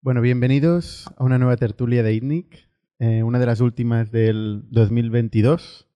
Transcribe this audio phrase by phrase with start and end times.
[0.00, 5.86] Bueno, bienvenidos a una nueva tertulia de ITNIC, eh, una de las últimas del 2022.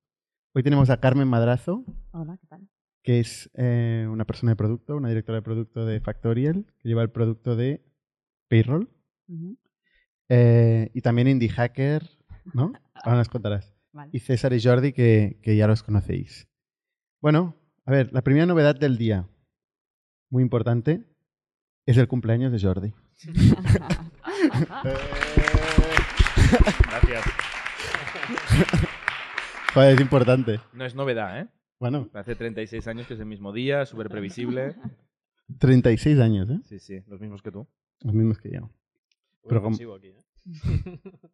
[0.53, 2.69] Hoy tenemos a Carmen Madrazo, Hola, ¿qué tal?
[3.03, 7.01] que es eh, una persona de producto, una directora de producto de Factorial, que lleva
[7.01, 7.83] el producto de
[8.49, 8.91] Payroll.
[10.29, 12.11] Eh, y también Indie Hacker,
[12.53, 12.73] ¿no?
[12.95, 13.75] Ahora nos contarás.
[13.93, 14.11] Vale.
[14.13, 16.47] Y César y Jordi, que, que ya los conocéis.
[17.23, 17.57] Bueno,
[17.87, 19.29] a ver, la primera novedad del día,
[20.33, 21.05] muy importante,
[21.85, 22.95] es el cumpleaños de Jordi.
[26.89, 27.25] Gracias.
[29.75, 30.61] Joder, es importante.
[30.73, 31.49] No es novedad, ¿eh?
[31.79, 34.75] Bueno, Hace 36 años que es el mismo día, súper previsible.
[35.59, 36.61] 36 años, ¿eh?
[36.65, 37.67] Sí, sí, los mismos que tú.
[38.01, 38.71] Los mismos que yo.
[39.47, 40.25] Pero como- Sigo aquí, ¿eh?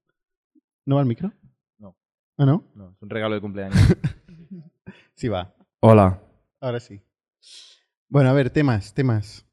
[0.86, 1.30] ¿No va el micro?
[1.78, 1.94] No.
[2.36, 2.64] ¿Ah, no?
[2.74, 3.78] No, es un regalo de cumpleaños.
[5.14, 5.52] Sí va.
[5.80, 6.20] Hola.
[6.60, 7.00] Ahora sí.
[8.08, 9.44] Bueno, a ver, temas, temas.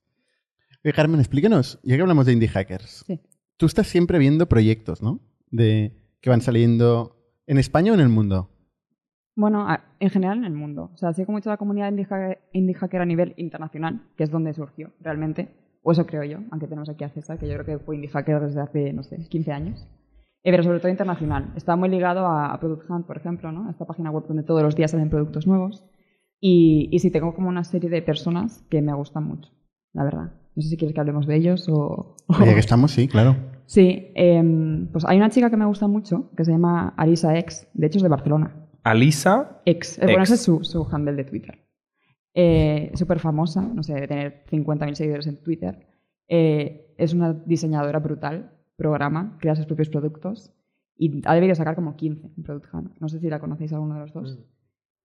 [0.84, 3.04] Oye, Carmen, explícanos, ya que hablamos de indie hackers.
[3.06, 3.20] Sí.
[3.58, 5.20] Tú estás siempre viendo proyectos, ¿no?
[5.52, 8.50] De que van saliendo en España o en el mundo.
[9.36, 10.92] Bueno, a- en general en el mundo.
[10.94, 14.32] O sea, sigo mucho la comunidad indie hacker, indie hacker a nivel internacional, que es
[14.32, 15.50] donde surgió realmente.
[15.84, 18.10] O eso creo yo, aunque tenemos aquí a César, que yo creo que fue indie
[18.10, 19.86] hacker desde hace, no sé, 15 años.
[20.44, 21.52] Eh, pero sobre todo internacional.
[21.56, 23.70] Está muy ligado a, a Product Hunt, por ejemplo, ¿no?
[23.70, 25.84] Esta página web donde todos los días salen productos nuevos.
[26.40, 29.52] Y, y sí, tengo como una serie de personas que me gustan mucho,
[29.94, 30.32] la verdad.
[30.56, 32.16] No sé si quieres que hablemos de ellos o...
[32.40, 33.36] Ya que estamos, sí, claro.
[33.66, 37.68] Sí, em, pues hay una chica que me gusta mucho, que se llama Arisa X,
[37.74, 38.68] de hecho es de Barcelona.
[38.84, 39.62] Alisa.
[39.66, 41.66] Ex, eh, bueno, ese es su, su handle de Twitter.
[42.36, 45.88] Eh, Súper famosa, no sé, debe tener 50.000 seguidores en Twitter.
[46.28, 50.54] Eh, es una diseñadora brutal, programa, crea sus propios productos
[50.98, 53.00] y ha debido sacar como 15 en Product Hunt.
[53.00, 54.38] No sé si la conocéis alguno de los dos.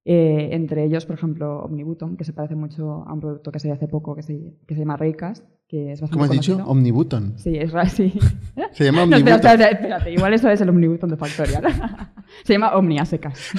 [0.04, 3.74] Eh, entre ellos, por ejemplo, Omnibutton, que se parece mucho a un producto que salió
[3.74, 6.52] hace poco que se, que se llama Raycast, que es bastante ¿Cómo has dicho?
[6.54, 6.72] conocido.
[6.72, 7.38] Omnibutton.
[7.38, 8.18] Sí, es sí.
[8.72, 11.64] Se llama No, espera, espera, espérate, igual eso es el Omnibutton de Factorial.
[12.44, 13.52] se llama Omni a secas.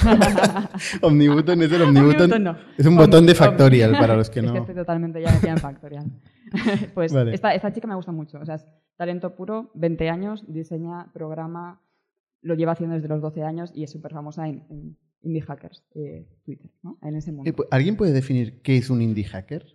[1.01, 1.81] Omnibutton es el.
[1.83, 2.55] Omnibutton no.
[2.77, 3.35] Es un Omni- botón de.
[3.35, 4.53] Factorial para los que Es no.
[4.53, 6.05] que estoy totalmente ya metida en Factorial.
[6.93, 7.33] pues Vale.
[7.33, 8.39] esta, esta chica me gusta mucho.
[8.39, 8.67] O sea, es
[8.97, 11.81] talento puro, 20 años, diseña, programa,
[12.41, 15.83] lo lleva haciendo desde los 12 años y es súper famosa en, en Indie Hackers,
[15.95, 16.97] eh, Twitter, ¿no?
[17.03, 17.49] En ese mundo.
[17.49, 19.65] Eh, pu- ¿Alguien puede definir qué es un indie hacker?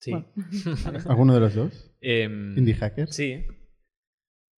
[0.00, 0.10] Sí.
[0.10, 0.26] Bueno.
[1.08, 1.94] ¿Alguno de los dos?
[2.00, 3.08] Em, ¿Indie hacker?
[3.12, 3.44] Sí.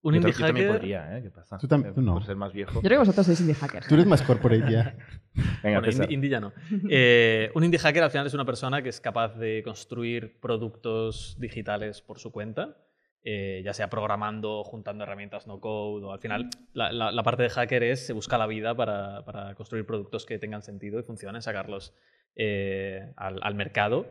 [0.03, 0.81] Un Yo, indie ta- yo también hacker.
[0.81, 1.23] podría, ¿eh?
[1.23, 1.59] ¿Qué pasa?
[1.59, 2.15] Tú tam- tú no.
[2.15, 2.75] Por ser más viejo.
[2.75, 3.87] Yo creo que vosotros sois Indie Hackers.
[3.87, 4.97] Tú eres más corporate ya.
[5.63, 6.53] Venga, Bueno, indie, indie ya no.
[6.91, 11.37] Eh, un indie hacker al final es una persona que es capaz de construir productos
[11.39, 12.77] digitales por su cuenta,
[13.25, 17.43] eh, ya sea programando, juntando herramientas no code, o al final la, la- la parte
[17.43, 21.03] de hacker es se busca la vida para, para construir productos que tengan sentido y
[21.03, 21.95] funcionen, sacarlos
[22.37, 24.07] eh, al, al mercado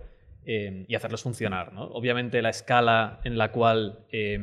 [0.46, 1.73] eh, y hacerlos funcionar.
[1.73, 1.84] ¿no?
[1.84, 4.38] Obviamente la escala en la cual, eh,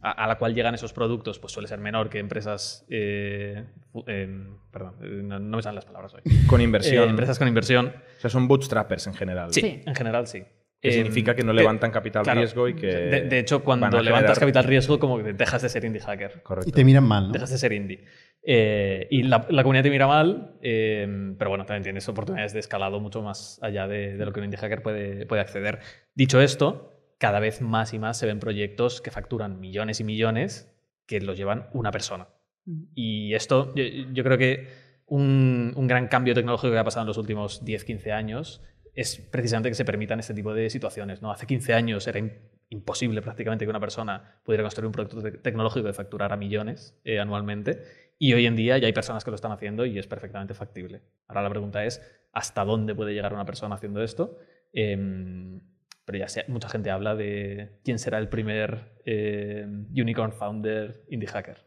[0.00, 2.86] a, a la cual llegan esos productos pues suele ser menor que empresas...
[2.88, 3.64] eh,
[4.06, 6.22] em, perdón, no, no me salen las palabras hoy.
[6.46, 7.04] Con inversión.
[7.04, 7.92] Eh, empresas con inversión.
[8.18, 9.52] O sea, son bootstrappers en general.
[9.52, 9.82] Sí, Sí.
[9.86, 10.44] en general sí.
[10.80, 12.40] Que Em, significa que no que- levantan capital claro.
[12.40, 12.86] riesgo y que.
[12.86, 16.42] De, de hecho, cuando levantas capital riesgo, como que dejas de ser indie hacker.
[16.42, 16.68] Correcto.
[16.68, 17.32] Y te miran mal, ¿no?
[17.32, 18.04] Dejas de ser indie.
[18.48, 22.60] Eh, y la, la comunidad te mira mal, eh, pero bueno, también tienes oportunidades de
[22.60, 25.80] escalado mucho más allá de, de lo que un indie hacker puede, puede acceder.
[26.14, 30.72] Dicho esto, cada vez más y más se ven proyectos que facturan millones y millones
[31.06, 32.28] que los llevan una persona.
[32.66, 32.86] Ujú.
[32.94, 33.82] Y esto, yo,
[34.12, 34.68] yo creo que
[35.06, 38.62] un, un gran cambio tecnológico que ha pasado en los últimos 10-15 años
[38.96, 41.22] es precisamente que se permitan este tipo de situaciones.
[41.22, 41.30] ¿no?
[41.30, 42.32] Hace 15 años era im-
[42.70, 47.20] imposible prácticamente que una persona pudiera construir un producto te- tecnológico que facturara millones eh,
[47.20, 47.82] anualmente.
[48.18, 51.02] Y hoy en día ya hay personas que lo están haciendo y es perfectamente factible.
[51.28, 52.00] Ahora la pregunta es,
[52.32, 54.38] ¿hasta dónde puede llegar una persona haciendo esto?
[54.72, 55.60] Em,
[56.06, 61.28] pero ya sé, mucha gente habla de quién será el primer eh, unicorn founder indie
[61.28, 61.58] hacker.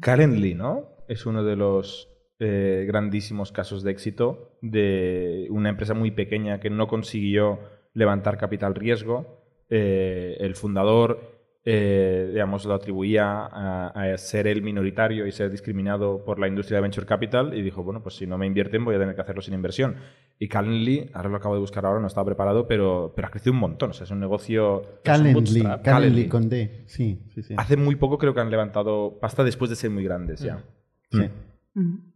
[0.00, 0.96] Calendly, ¿no?
[1.08, 6.70] Es uno de los eh, grandísimos casos de éxito de una empresa muy pequeña que
[6.70, 7.58] no consiguió
[7.94, 9.42] levantar capital riesgo.
[9.70, 16.24] Eh, el fundador, eh, digamos, lo atribuía a, a ser el minoritario y ser discriminado
[16.24, 18.94] por la industria de venture capital y dijo, bueno, pues si no me invierten voy
[18.94, 19.96] a tener que hacerlo sin inversión.
[20.38, 23.52] Y Calendly, ahora lo acabo de buscar ahora, no estaba preparado, pero, pero ha crecido
[23.52, 23.90] un montón.
[23.90, 25.00] O sea, es un negocio...
[25.02, 25.62] Calendly.
[25.62, 26.28] Calendly Calendly.
[26.28, 26.84] con D.
[26.86, 27.54] Sí, sí, sí.
[27.56, 30.64] Hace muy poco creo que han levantado pasta después de ser muy grandes ya.
[31.10, 31.28] Sí.
[31.74, 32.07] Ujú.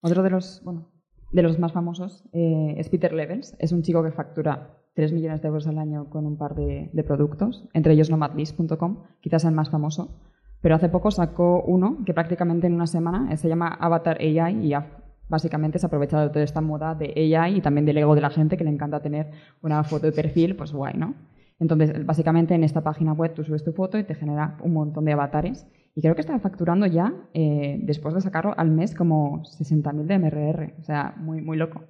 [0.00, 0.90] Otro de los, bueno,
[1.32, 3.56] de los más famosos eh, es Peter Levels.
[3.58, 6.90] Es un chico que factura 3 millones de euros al año con un par de,
[6.92, 10.18] de productos, entre ellos nomadlist.com, quizás el más famoso.
[10.60, 14.66] Pero hace poco sacó uno que prácticamente en una semana eh, se llama Avatar AI
[14.66, 15.00] y ha
[15.30, 18.30] básicamente se aprovecha de toda esta moda de AI y también del ego de la
[18.30, 19.30] gente que le encanta tener
[19.62, 21.14] una foto de perfil, pues guay, ¿no?
[21.60, 25.04] Entonces, básicamente en esta página web tú subes tu foto y te genera un montón
[25.04, 25.66] de avatares.
[25.94, 30.18] Y creo que está facturando ya, eh, después de sacarlo al mes, como 60.000 de
[30.18, 30.74] MRR.
[30.80, 31.84] O sea, muy, muy loco.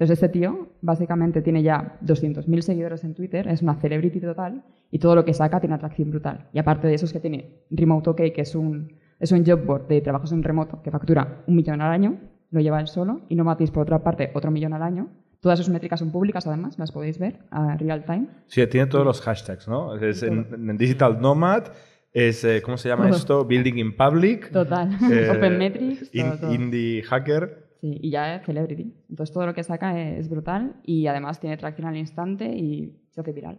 [0.00, 4.98] Entonces, este tío básicamente tiene ya 200.000 seguidores en Twitter, es una celebrity total y
[4.98, 6.48] todo lo que saca tiene atracción brutal.
[6.54, 9.62] Y aparte de eso es que tiene Remote OK, que es un, es un job
[9.64, 12.18] board de trabajos en remoto que factura un millón al año,
[12.50, 15.08] lo lleva él solo, y Nomatis, por otra parte, otro millón al año.
[15.40, 18.26] Todas sus métricas son públicas, además, las podéis ver a real time.
[18.46, 19.96] Sí, tiene todos los hashtags, ¿no?
[19.96, 21.64] Es en, en Digital Nomad,
[22.12, 23.44] es, eh, ¿cómo se llama esto?
[23.44, 24.50] Building in Public.
[24.50, 24.90] Total.
[25.12, 26.54] eh, Open Metrics, in- todo, todo.
[26.54, 27.70] Indie Hacker.
[27.80, 28.92] Sí, y ya es celebrity.
[29.08, 33.20] Entonces todo lo que saca es brutal y además tiene tracción al instante y se
[33.22, 33.58] hace viral.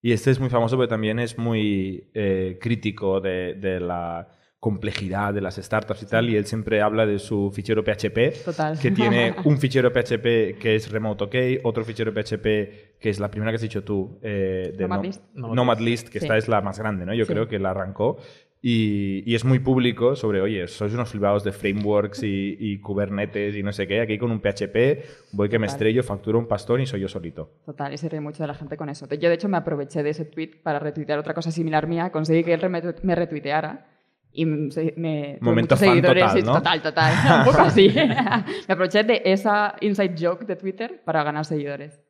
[0.00, 4.28] Y este es muy famoso porque también es muy eh, crítico de, de la
[4.60, 8.78] complejidad de las startups y tal, y él siempre habla de su fichero PHP, Total.
[8.78, 11.34] que tiene un fichero PHP que es Remote OK,
[11.64, 15.02] otro fichero PHP que es la primera que has dicho tú, eh, de Nomad No-
[15.04, 15.22] List.
[15.34, 16.24] Nomad Nomad List, que Sí.
[16.26, 17.14] esta es la más grande, ¿no?
[17.14, 17.32] Yo Sí.
[17.32, 18.18] creo que la arrancó.
[18.60, 23.54] Y, y es muy público sobre, oye, sois unos flipados de frameworks y, y Kubernetes
[23.54, 24.00] y no sé qué.
[24.00, 25.76] Aquí con un PHP voy que me Total.
[25.76, 27.52] estrello, facturo un pastón y soy yo solito.
[27.64, 29.06] Total, y se ríe mucho de la gente con eso.
[29.08, 32.10] Yo, de hecho, me aproveché de ese tweet para retuitear otra cosa similar mía.
[32.10, 33.86] Conseguí que él me- me retuiteara.
[34.32, 36.24] Y me, Momento muchos fan seguidores.
[36.24, 36.52] total, ¿no?
[36.54, 37.14] Total, total.
[37.40, 37.88] Un poco así.
[38.68, 42.00] me aproveché de esa inside joke de Twitter para ganar seguidores.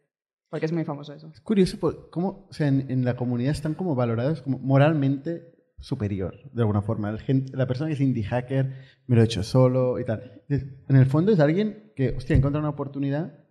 [0.51, 1.31] Porque es muy famoso eso.
[1.33, 1.79] Es curioso
[2.11, 6.81] cómo, o sea, en, en la comunidad están como valorados como moralmente superior, de alguna
[6.83, 7.11] forma.
[7.11, 8.73] El gen- la persona que es indie hacker
[9.07, 10.43] me lo he hecho solo y tal.
[10.49, 13.45] En el fondo es alguien que, hostia, encuentra una oportunidad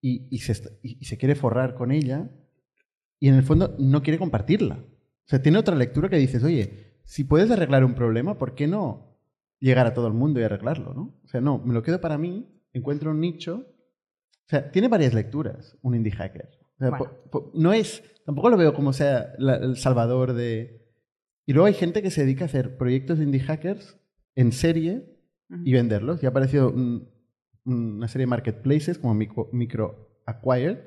[0.00, 2.30] y, y se, y- y se quiere forrar con ella
[3.20, 4.76] y en el fondo no quiere compartirla.
[4.76, 8.66] O sea, tiene otra lectura que dices, oye, si puedes arreglar un problema, ¿por qué
[8.66, 9.16] no
[9.60, 10.92] llegar a todo el mundo y arreglarlo?
[10.92, 11.18] ¿no?
[11.24, 13.64] O sea, no, me lo quedo para mí, encuentro un nicho.
[13.66, 16.50] O sea, tiene varias lecturas un indie hacker.
[16.74, 17.04] O sea, Bueno.
[17.06, 20.86] po- po- no es, tampoco lo veo como sea la- el salvador de...
[21.46, 23.98] Y luego hay gente que se dedica a hacer proyectos de indie hackers
[24.34, 25.16] en serie
[25.64, 26.20] y venderlos.
[26.20, 27.08] Ya ha aparecido un-
[27.64, 30.78] una serie de marketplaces como Micro, Micro Acquired.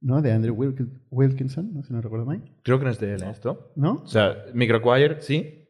[0.00, 0.22] ¿no?
[0.22, 1.82] De Andrew Wilk- Wilkinson, ¿no?
[1.82, 2.42] si no recuerdo mal.
[2.62, 3.72] Creo que no es de él ¿eh, esto.
[3.76, 4.02] ¿No?
[4.04, 5.68] O sea, Microacquire sí,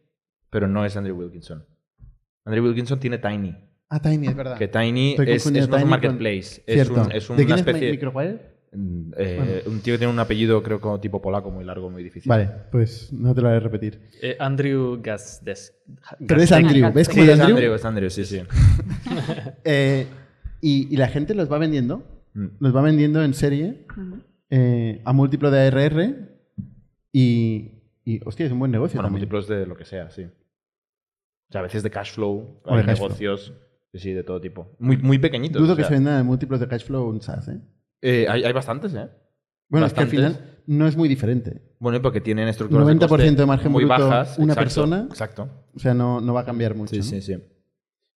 [0.50, 1.64] pero no es Andrew Wilkinson.
[2.44, 3.54] Andrew Wilkinson tiene Tiny.
[3.88, 4.56] Ah, Tiny, es verdad.
[4.56, 6.62] Que Tiny Estoy es, es es un Tiny marketplace.
[6.62, 7.02] con- Es, Cierto.
[7.02, 7.86] un- es ¿De una quién especie.
[7.88, 8.40] es Micro Acquired?
[8.72, 9.52] Mm, eh, Bueno.
[9.76, 12.28] Un tío que tiene un apellido, creo, como tipo polaco, muy largo, muy difícil.
[12.30, 14.00] Vale, pues no te lo voy a repetir.
[14.22, 15.76] Eh, Andrew Gasdes.
[16.24, 16.52] Pero es.
[16.52, 17.56] Andrew, ¿ves Sí, cómo es es Andrew?
[17.56, 18.42] Andrew, es Andrew, sí, sí.
[19.64, 20.06] Eh,
[20.60, 22.04] y, y la gente los va vendiendo.
[22.34, 23.86] Los va vendiendo en serie
[24.50, 26.30] eh, a múltiplo de ARR
[27.12, 29.22] y, y, hostia, es un buen negocio Bueno, también.
[29.22, 30.24] múltiplos de lo que sea, sí.
[30.24, 33.52] O sea, a veces de cash flow, O de hay cash negocios,
[33.92, 34.76] sí, sí, de todo tipo.
[34.78, 35.60] Muy, muy pequeñitos.
[35.60, 37.60] Dudo o que se vendan en múltiplos de cash flow un SaaS, ¿eh?
[38.02, 39.08] eh, hay, hay bastantes, ¿eh?
[39.68, 41.62] Bueno, es que al final no es muy diferente.
[41.78, 44.38] Bueno, porque tienen estructuras 90% coste de margen muy bruto bajas.
[44.38, 45.06] una exacto, persona.
[45.08, 45.48] Exacto.
[45.74, 46.90] O sea, no, no va a cambiar mucho.
[46.90, 47.04] Sí, ¿no?
[47.04, 47.36] sí, sí.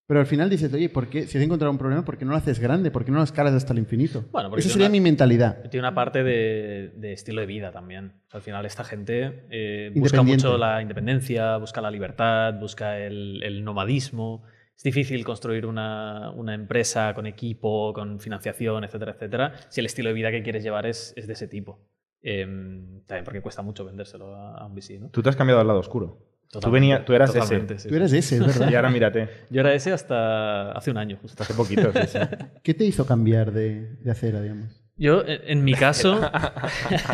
[0.07, 1.27] Pero al final dices, oye, ¿por qué?
[1.27, 2.91] Si has encontrado un problema, ¿por qué no lo haces grande?
[2.91, 4.27] ¿Por qué no lo escalas hasta el infinito?
[4.33, 5.63] Bueno, porque Esa sería una- mi mentalidad.
[5.71, 8.13] Tiene una parte de, de estilo de vida también.
[8.27, 12.99] O sea, al final esta gente eh, busca mucho la independencia, busca la libertad, busca
[12.99, 14.43] el, el nomadismo.
[14.77, 20.09] Es difícil construir una, una empresa con equipo, con financiación, etcétera, etcétera, si el estilo
[20.11, 21.81] de vida que quieres llevar es, es de ese tipo.
[22.23, 25.09] Em, también porque cuesta mucho vendérselo a, a un VC, ¿no?
[25.11, 26.19] Tú te has cambiado al lado oscuro.
[26.51, 27.61] Tú, venías, tú eras ese.
[27.61, 27.89] sí, Tú sí.
[27.95, 28.71] eres ese, es verdad.
[28.71, 29.29] Y ahora mírate.
[29.51, 31.43] Yo era ese hasta hace un año, justo.
[31.43, 32.19] Hace poquito, sí, sí.
[32.63, 34.81] ¿Qué te hizo cambiar de, de acera, digamos?
[34.97, 36.21] Yo, en, en mi caso,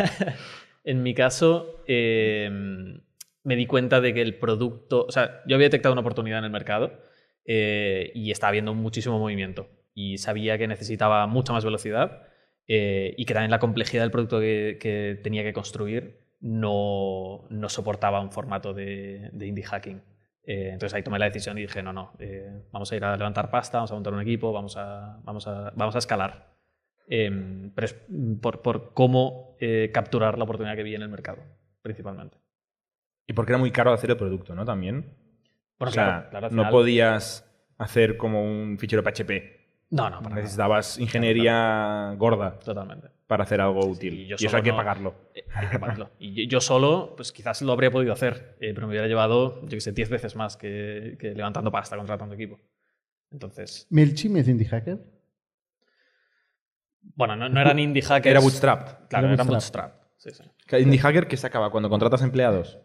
[0.84, 2.50] en mi caso, eh,
[3.42, 6.44] me di cuenta de que el producto, o sea, yo había detectado una oportunidad en
[6.44, 6.92] el mercado
[7.44, 12.22] eh, y estaba habiendo muchísimo movimiento y sabía que necesitaba mucha más velocidad
[12.68, 17.68] eh, y que también la complejidad del producto que, que tenía que construir no, no
[17.68, 20.02] soportaba un formato de, de indie hacking.
[20.42, 23.16] Eh, entonces ahí tomé la decisión y dije, no, no, eh, vamos a ir a
[23.16, 26.56] levantar pasta, vamos a montar un equipo, vamos a, vamos a, vamos a escalar.
[27.08, 27.96] Em, pero es
[28.40, 31.42] por, por cómo eh, capturar la oportunidad que vi en el mercado,
[31.82, 32.38] principalmente.
[33.26, 34.64] Y porque era muy caro hacer el producto, ¿no?
[34.64, 35.14] También.
[35.78, 37.46] Bueno, o sea, claro, no podías
[37.78, 39.30] hacer como un fichero PHP.
[39.90, 40.42] No, no, para nada.
[40.42, 43.08] Necesitabas ingeniería gorda Totalmente.
[43.30, 44.14] Para hacer algo Sí, útil.
[44.20, 45.14] y yo y eso hay que no- pagarlo.
[45.34, 46.10] Eh, hay que pagarlo.
[46.18, 49.62] Y yo- yo solo, pues quizás lo habría podido hacer, eh, pero me hubiera llevado,
[49.62, 52.60] yo qué sé, 10 veces más que, que levantando pasta, contratando equipo.
[53.30, 54.98] Entonces, ¿Melchim es indie hacker?
[57.14, 58.30] bueno, no, no eran indie hackers.
[58.30, 59.08] Era bootstrapped.
[59.08, 59.92] Claro, Era eran bootstrap.
[59.92, 60.10] bootstrap.
[60.16, 60.50] Sí, sí.
[60.66, 62.78] Que Indie hacker que se acaba cuando contratas empleados.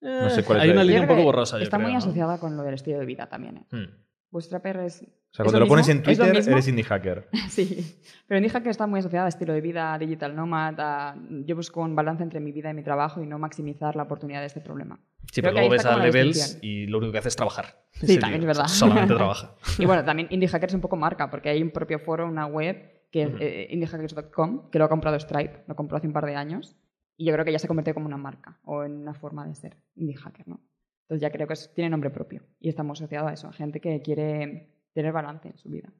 [0.00, 0.84] Eh, sé cuál es Hay la una idea.
[0.84, 1.98] línea un poco borrosa, yo Está creo, muy ¿no?
[1.98, 3.58] asociada con lo del estilo de vida también.
[3.58, 3.88] ¿eh?
[4.34, 4.36] Hmm.
[4.36, 5.02] Bootstrapper es...
[5.02, 6.02] O sea, ¿es cuando lo, pones mismo?
[6.02, 7.28] en ¿Es lo Twitter, eres indie hacker.
[7.48, 11.16] Sí, pero indie hacker está muy asociada a estilo de vida, a digital nomad, a...
[11.44, 14.40] yo busco un balance entre mi vida y mi trabajo y no maximizar la oportunidad
[14.40, 14.98] de este problema.
[15.32, 17.84] Sí, Creo pero luego ves a Levels y lo único que hace es trabajar.
[17.92, 18.68] Sí, también tío es verdad.
[18.68, 19.54] Solamente trabaja.
[19.78, 22.46] Y bueno, también Indie Hacker es un poco marca, porque hay un propio foro, una
[22.46, 26.26] web, que es eh, indiehackers.com, que lo ha comprado Stripe, lo compró hace un par
[26.26, 26.76] de años,
[27.16, 29.54] y yo creo que ya se convirtió como una marca, o en una forma de
[29.54, 30.60] ser indie hacker, ¿no?
[31.04, 34.00] Entonces ya creo que tiene nombre propio, y estamos asociados a eso, a gente que
[34.02, 35.92] quiere tener balance en su vida.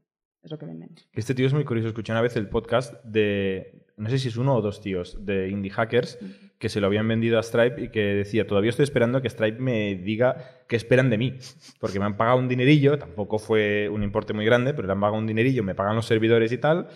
[0.42, 0.90] Es lo que venden.
[1.14, 1.88] Este tío es muy curioso.
[1.88, 5.48] Escuché una vez el podcast de, no sé si es uno o dos tíos, de
[5.48, 6.18] indie hackers,
[6.58, 9.58] que se lo habían vendido a Stripe y que decía, todavía estoy esperando que Stripe
[9.58, 10.36] me diga
[10.68, 11.38] qué esperan de mí.
[11.80, 15.00] Porque me han pagado un dinerillo, tampoco fue un importe muy grande, pero le han
[15.00, 16.88] pagado un dinerillo, me pagan los servidores y tal.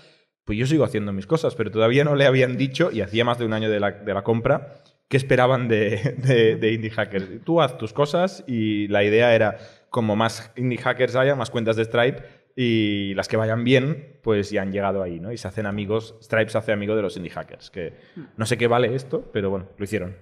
[0.44, 3.38] Pues yo sigo haciendo mis cosas, pero todavía no le habían dicho, y hacía más
[3.38, 4.74] de un año de la, de la compra,
[5.08, 7.26] qué esperaban de, de, de indie hackers.
[7.44, 9.56] Tú haz tus cosas y la idea era,
[9.90, 12.22] como más indie hackers haya, más cuentas de Stripe,
[12.60, 15.32] y las que vayan bien, pues ya han llegado ahí, ¿no?
[15.32, 17.94] Y se hacen amigos, Stripe se hace amigo de los indie hackers, que
[18.36, 20.16] no sé qué vale esto, pero bueno, lo hicieron.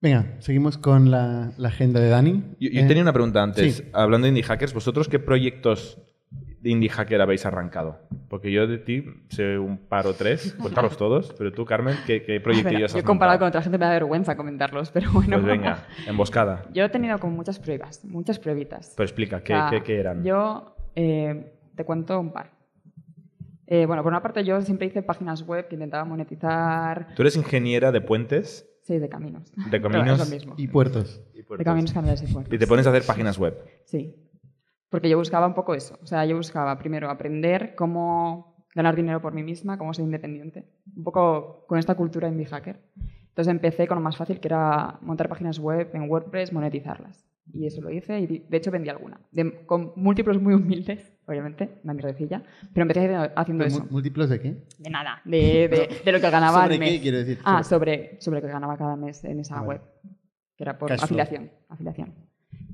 [0.00, 2.42] Venga, seguimos con la, la agenda de Dani.
[2.60, 3.84] Yo, yo Eh, tenía una pregunta antes, sí.
[3.92, 5.98] hablando de indie hackers, ¿vosotros qué proyectos
[6.64, 7.98] indie hacker habéis arrancado?
[8.28, 12.22] Porque yo de ti sé un par o tres, cuéntalos todos, pero tú, Carmen, ¿qué,
[12.22, 13.48] qué proyectillos yo has comparado con montado?
[13.60, 15.36] otra gente me da vergüenza comentarlos, pero bueno.
[15.36, 16.64] Pues venga, emboscada.
[16.72, 18.94] Yo he tenido como muchas pruebas, muchas pruebitas.
[18.96, 20.24] Pero explica, ¿qué, O sea, qué- qué eran?
[20.24, 22.50] Yo eh, te cuento un par.
[23.66, 27.36] Eh, bueno, por una parte yo siempre hice páginas web que intentaba monetizar Tú eres
[27.36, 29.50] ingeniera de puentes sí, de caminos.
[29.70, 30.54] De caminos es lo mismo.
[30.58, 31.22] Y puertos.
[31.32, 32.52] y De caminos canales y puertos.
[32.52, 33.56] Y te pones a hacer páginas web.
[33.84, 34.16] Sí.
[34.92, 35.98] Porque yo buscaba un poco eso.
[36.02, 40.66] O sea, yo buscaba primero aprender cómo ganar dinero por mí misma, cómo ser independiente.
[40.96, 42.78] Un poco con esta cultura indie hacker.
[43.30, 47.26] Entonces empecé con lo más fácil, que era montar páginas web en WordPress, monetizarlas.
[47.54, 49.18] Y eso lo hice y de hecho vendí alguna.
[49.32, 52.42] De- con múltiplos muy humildes, obviamente, una mierdecilla.
[52.72, 53.80] Pero empecé haciendo- eso.
[53.80, 54.56] ¿Mú- ¿Múltiplos de qué?
[54.78, 56.90] De nada, de, de- de lo que ganaba ¿Sobre al mes.
[56.92, 57.38] qué quiero decir?
[57.44, 59.80] Ah, Sobre- sobre, lo que ganaba cada mes en esa Ah, web.
[60.56, 62.14] Que era por afiliación, afiliación.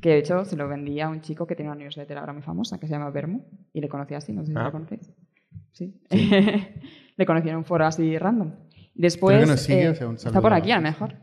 [0.01, 2.43] Que de hecho se lo vendía a un chico que tiene una newsletter ahora muy
[2.43, 3.43] famosa que se llama Vermu.
[3.73, 4.65] Y le conocí así, no sé si Ah.
[4.65, 5.11] lo conocéis.
[5.73, 6.01] Sí.
[7.17, 8.53] le conocí en un foro así random.
[8.95, 9.41] Después.
[9.41, 11.15] Que nos sigue, eh, está por aquí, a lo mejor.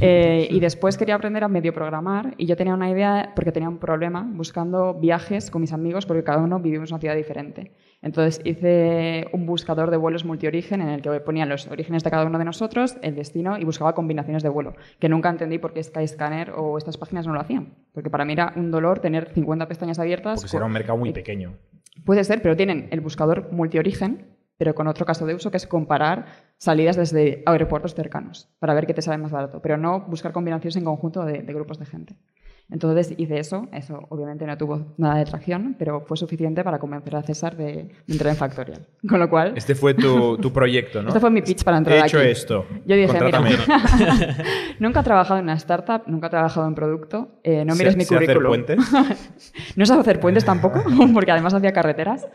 [0.00, 3.68] Eh, y después quería aprender a medio programar y yo tenía una idea porque tenía
[3.68, 7.72] un problema buscando viajes con mis amigos porque cada uno vivimos en una ciudad diferente.
[8.02, 12.26] Entonces hice un buscador de vuelos multiorigen en el que ponía los orígenes de cada
[12.26, 15.82] uno de nosotros, el destino y buscaba combinaciones de vuelo, que nunca entendí por qué
[15.82, 17.74] Skyscanner o estas páginas no lo hacían.
[17.92, 20.40] Porque para mí era un dolor tener 50 pestañas abiertas.
[20.40, 21.54] Porque será un mercado muy pequeño.
[22.04, 25.66] Puede ser, pero tienen el buscador multiorigen, pero con otro caso de uso que es
[25.66, 26.26] comparar
[26.58, 30.76] salidas desde aeropuertos cercanos para ver qué te sale más barato, pero no buscar combinaciones
[30.76, 32.16] en conjunto de, de grupos de gente.
[32.70, 37.14] Entonces hice eso, eso obviamente no tuvo nada de tracción, pero fue suficiente para convencer
[37.14, 38.86] a César de, de entrar en Factorial.
[39.08, 41.08] Con lo cual, Este fue tu, tu proyecto, ¿no?
[41.08, 42.28] este fue mi pitch para entrar He hecho aquí.
[42.28, 42.64] esto.
[42.86, 43.50] Yo dije, Contrátame.
[43.50, 44.36] mira,
[44.78, 48.04] nunca he trabajado en una startup, nunca he trabajado en producto, eh, no mires mi
[48.06, 48.64] sé hacer currículum.
[48.64, 48.78] puentes.
[49.76, 50.82] No sé hacer puentes tampoco,
[51.12, 52.26] porque además hacía carreteras,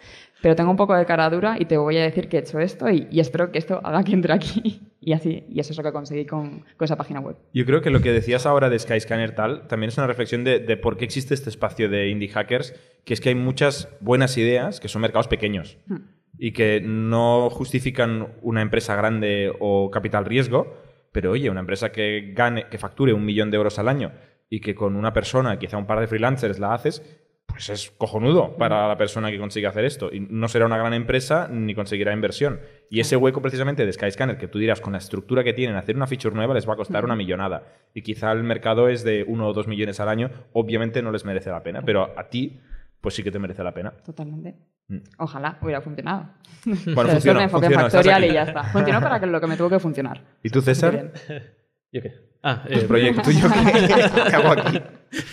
[0.41, 2.59] pero tengo un poco de cara dura y te voy a decir que he hecho
[2.59, 4.81] esto y, y espero que esto haga que entre aquí.
[5.01, 7.37] Y así, y eso es lo que conseguí con, con esa página web.
[7.53, 10.59] Yo creo que lo que decías ahora de Skyscanner tal también es una reflexión de,
[10.59, 14.37] de por qué existe este espacio de indie hackers, que es que hay muchas buenas
[14.37, 16.01] ideas que son mercados pequeños Hmm.
[16.37, 20.75] y que no justifican una empresa grande o capital riesgo,
[21.13, 24.11] pero oye, una empresa que gane, que facture un millón de euros al año
[24.49, 27.01] y que con una persona, quizá un par de freelancers la haces,
[27.49, 30.13] pues es cojonudo para la persona que consigue hacer esto.
[30.13, 32.59] Y no será una gran empresa ni conseguirá inversión.
[32.89, 35.95] Y ese hueco precisamente de Skyscanner, que tú dirás, con la estructura que tienen, hacer
[35.95, 37.63] una feature nueva les va a costar una millonada.
[37.93, 41.25] Y quizá el mercado es de uno o dos millones al año, obviamente no les
[41.25, 42.59] merece la pena, pero a ti,
[43.01, 43.91] pues sí que te merece la pena.
[44.05, 44.55] Totalmente.
[44.87, 44.97] Mm.
[45.17, 46.29] Ojalá hubiera funcionado.
[46.65, 48.63] Bueno, funcionó, me enfoqué en Factorial y ya está.
[48.63, 50.21] Funcionó para que lo que me tuvo que funcionar.
[50.43, 51.11] ¿Y tú, César?
[51.91, 52.28] ¿Yo qué?
[52.41, 53.27] Ah, Tus eh, proyectos.
[54.29, 54.79] ¿Qué hago aquí?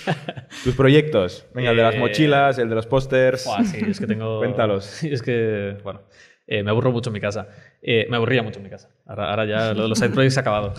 [0.64, 1.46] Tus proyectos.
[1.54, 3.46] Venga, el de las Eh, mochilas, el de los pósters.
[3.64, 4.38] sí, es que tengo...
[4.40, 5.04] Cuéntalos.
[5.04, 6.02] Es que, bueno,
[6.46, 7.48] eh, me aburro mucho en mi casa.
[7.82, 8.88] Eh, me aburría mucho en mi casa.
[9.06, 10.74] Ahora, ahora ya lo de los side projects se ha acabado.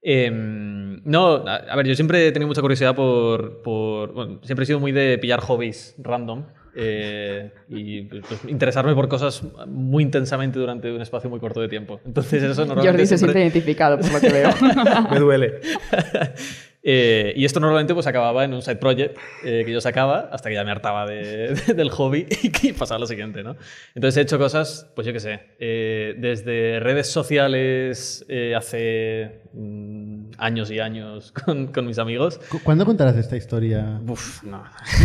[0.00, 4.62] Em, no, a, a ver, yo siempre he tenido mucha curiosidad por, por- bueno, siempre
[4.62, 6.44] he sido muy de pillar hobbies random
[6.74, 12.00] eh, y pues, interesarme por cosas muy intensamente durante un espacio muy corto de tiempo.
[12.04, 14.50] Entonces eso normalmente Jordi se siempre- siente identificado por lo que veo.
[15.10, 15.60] Me duele.
[16.90, 20.48] Eh, y esto normalmente pues acababa en un side project eh, que yo sacaba hasta
[20.48, 23.56] que ya me hartaba de- de- del hobby y que pasaba a lo siguiente, ¿no?
[23.94, 30.30] Entonces he hecho cosas, pues yo qué sé, eh, desde redes sociales eh, hace mm,
[30.38, 32.40] años y años con, con mis amigos.
[32.48, 34.00] ¿Cu- ¿Cuándo contarás esta historia?
[34.06, 34.64] Uf, no.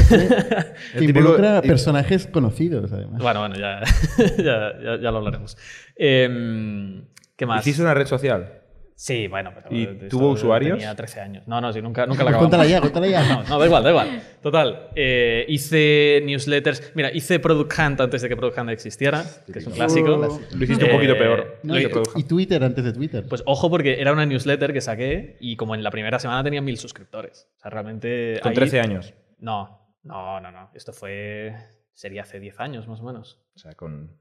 [0.97, 3.21] Que involucra a personajes conocidos, además.
[3.21, 3.81] Bueno, bueno, ya,
[4.37, 5.57] ya, ya- ya lo hablaremos.
[5.97, 7.03] Em,
[7.35, 7.61] ¿Qué más?
[7.65, 8.61] ¿Hiciste una red social?
[9.03, 9.67] Sí, bueno, pero.
[9.69, 10.77] ¿Y tuvo usuarios?
[10.77, 11.45] Tenía 13 años.
[11.45, 12.49] No, no, sí, nunca, nunca la acabamos.
[12.57, 13.21] cuéntala ya, cuéntala ya.
[13.43, 14.21] No, no, da igual, da igual.
[14.41, 16.93] Total, eh, hice newsletters.
[16.95, 20.07] Mira, hice Product Hunt antes de que Product Hunt existiera, que es un clásico.
[20.07, 21.59] Lo hiciste un poquito Eh, peor.
[21.63, 23.25] No, y, hice- y Twitter antes de Twitter.
[23.27, 26.61] Pues ojo, porque era una newsletter que saqué y como en la primera semana tenía
[26.61, 27.49] mil suscriptores.
[27.57, 28.39] O sea, realmente.
[28.41, 29.13] Con ahí- 13 años.
[29.37, 30.71] No, no, no, no.
[30.73, 31.53] Esto fue.
[31.91, 33.41] Sería hace 10 años más o menos.
[33.53, 34.15] O sea, con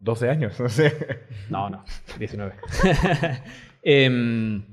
[0.00, 0.92] 12 años, no sé.
[1.50, 1.84] No, no,
[2.18, 2.54] 19.
[3.90, 4.64] Em,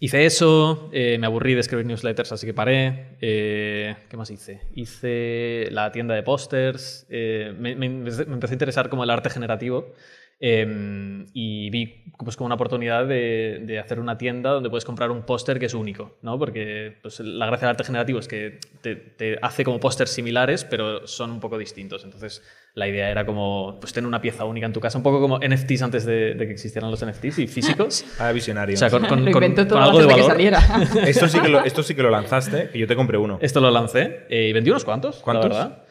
[0.00, 3.16] hice eso, eh, me aburrí de escribir newsletters, así que paré.
[3.20, 4.60] Eh, ¿Qué más hice?
[4.74, 9.92] Hice la tienda de pósters, eh, me, me empecé, a interesar como el arte generativo
[10.38, 15.10] em, y vi pues, como una oportunidad de, de hacer una tienda donde puedes comprar
[15.10, 16.38] un póster que es único, ¿no?
[16.38, 20.64] Porque pues, la gracia del arte generativo es que te, te hace como pósters similares,
[20.64, 22.04] pero son un poco distintos.
[22.04, 22.42] Entonces,
[22.74, 25.38] la idea era como pues, tener una pieza única en tu casa, un poco como
[25.38, 28.04] NFTs antes de, de que existieran los NFTs y físicos.
[28.18, 28.74] Ah, visionario.
[28.74, 29.18] O sea, con, con-
[29.78, 30.30] algo de que valor.
[30.30, 30.58] saliera.
[31.06, 33.38] esto, sí que lo, esto sí que lo lanzaste, que yo te compré uno.
[33.42, 35.50] Esto lo lancé eh, y vendí unos cuantos, ¿Cuántos?
[35.50, 35.82] la verdad.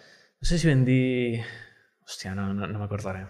[0.41, 1.39] No sé si vendí...
[2.05, 3.25] Hostia, no, no, no me acordaré.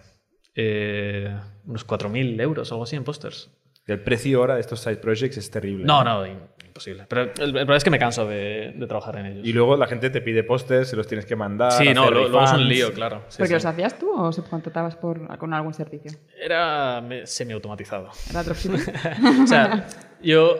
[0.56, 1.36] Eh,
[1.66, 3.50] unos 4.000 euros o algo así en pósters.
[3.86, 5.84] El precio ahora de estos side projects es terrible.
[5.84, 7.04] No, no, im- imposible.
[7.08, 9.46] Pero el, el problema es que me canso de, de trabajar en ellos.
[9.46, 11.70] Y luego la gente te pide pósters, se los tienes que mandar.
[11.72, 13.22] sí, no, lo- luego es un lío, claro.
[13.28, 13.54] Sí, ¿Porque sí.
[13.54, 16.10] los hacías tú o subcontratabas por, con algún servicio?
[16.42, 18.10] Era semiautomatizado.
[18.30, 18.80] ¿Era dropshipping?
[19.44, 19.86] o sea,
[20.22, 20.56] yo...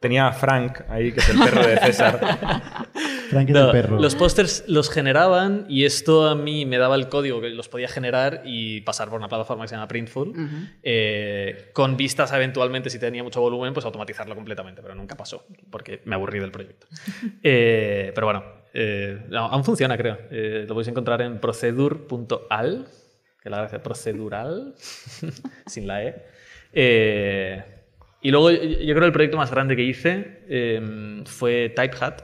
[0.00, 2.20] Tenía a Frank ahí, que es el perro de César.
[3.30, 4.00] Frank es No, el perro.
[4.00, 7.88] Los pósters los generaban y esto a mí me daba el código que los podía
[7.88, 10.32] generar y pasar por una plataforma que se llama Printful.
[10.82, 15.46] Eh, con vistas a eventualmente, si tenía mucho volumen, pues automatizarlo completamente, pero nunca pasó
[15.70, 16.86] porque me aburrí del proyecto.
[17.46, 20.18] Eh, pero bueno, eh, no, aún funciona, creo.
[20.30, 22.86] Eh, lo podéis encontrar en procedur.al,
[23.42, 24.74] que la gracia procedural,
[25.66, 26.24] sin la E.
[26.72, 27.62] Eh,
[28.22, 32.22] y luego yo yo creo que el proyecto más grande que hice eh, fue TypeHat,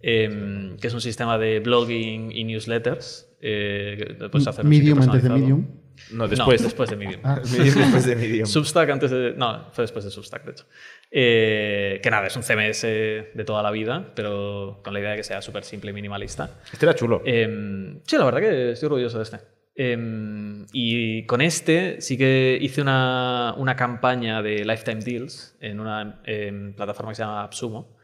[0.00, 3.28] eh, que es un sistema de blogging y newsletters.
[3.40, 5.28] eh, puedes hacer Medium antes de.
[5.30, 5.66] Medium.
[6.12, 6.60] No, después.
[6.60, 7.20] No, después de Medium.
[7.24, 7.40] Ah.
[7.52, 8.46] Medium después de Medium.
[8.46, 9.34] Substack antes de.
[9.36, 10.64] No, fue después de Substack, de hecho.
[11.10, 15.16] Eh, que nada, es un CMS de toda la vida, pero con la idea de
[15.16, 16.50] que sea súper simple y minimalista.
[16.72, 17.22] Este era chulo.
[17.24, 19.38] Eh, sí, la verdad que estoy orgulloso de este.
[19.78, 26.22] Eh, y con este sí que hice una, una campaña de Lifetime Deals en una
[26.24, 27.95] em, plataforma que se llama AppSumo.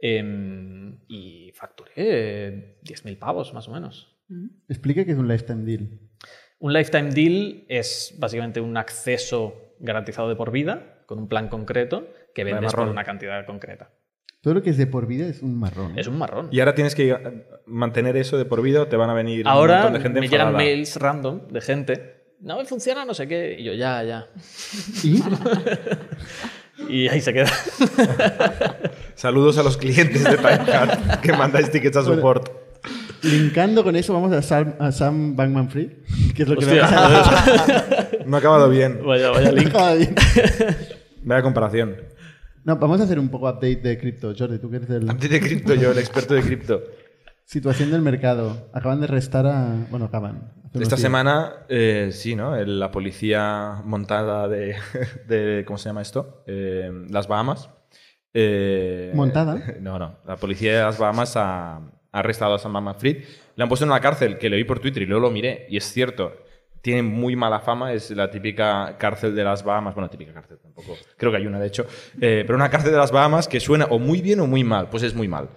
[0.00, 4.16] Em, y facturé 10.000 pavos, más o menos.
[4.68, 5.88] Explica qué es un lifetime deal.
[6.58, 12.06] Un lifetime deal es básicamente un acceso garantizado de por vida con un plan concreto
[12.34, 13.90] que vendes por una cantidad concreta.
[14.42, 15.98] Todo lo que es de por vida es un marrón.
[15.98, 16.48] Es un marrón.
[16.50, 19.52] Y ahora tienes que mantener eso de por vida o te van a venir un
[19.52, 20.56] montón de gente me llegan enfadada.
[20.56, 22.20] mails random de gente.
[22.40, 23.56] No me funciona, no sé qué.
[23.58, 24.28] Y yo, ya, ya.
[25.02, 25.22] Y
[26.88, 27.50] Y ahí se queda.
[29.14, 32.48] Saludos a los clientes de TimeCard que mandáis tickets a support.
[33.22, 35.90] linkando con eso, vamos a Sam, a Sam Bankman Fried,
[36.34, 39.00] que es lo que Hostia, me ha No ha acabado bien.
[39.04, 39.72] vaya, vaya link.
[39.72, 39.98] pasado.
[41.22, 41.96] Vaya comparación.
[42.64, 44.34] No, vamos a hacer un poco update de cripto.
[44.38, 45.08] Jordi, tú que eres del...
[45.08, 46.82] Antes de cripto, yo, el experto de cripto.
[47.44, 48.68] Situación del mercado.
[48.72, 49.74] Acaban de restar a...
[49.90, 50.52] Bueno, acaban.
[50.74, 51.00] Esta días.
[51.00, 52.54] semana, eh, sí, ¿no?
[52.56, 54.76] El- La policía montada de,
[55.28, 56.44] de- ¿cómo se llama esto?
[56.46, 57.70] Eh, las Bahamas.
[58.34, 59.60] Eh, ¿Montada?
[59.80, 60.18] No, no.
[60.26, 61.80] La policía de las Bahamas ha, ha
[62.12, 63.24] arrestado a Sam Bankman-Fried.
[63.56, 65.66] Le han puesto en una cárcel que le vi por Twitter y luego lo miré.
[65.68, 66.32] Y es cierto,
[66.82, 67.92] tiene muy mala fama.
[67.92, 69.94] Es la típica cárcel de las Bahamas.
[69.94, 70.96] Bueno, típica cárcel tampoco.
[71.16, 71.86] Creo que hay una, de hecho.
[72.20, 74.88] Eh, pero una cárcel de las Bahamas que suena o muy bien o muy mal.
[74.88, 75.48] Pues es muy mal.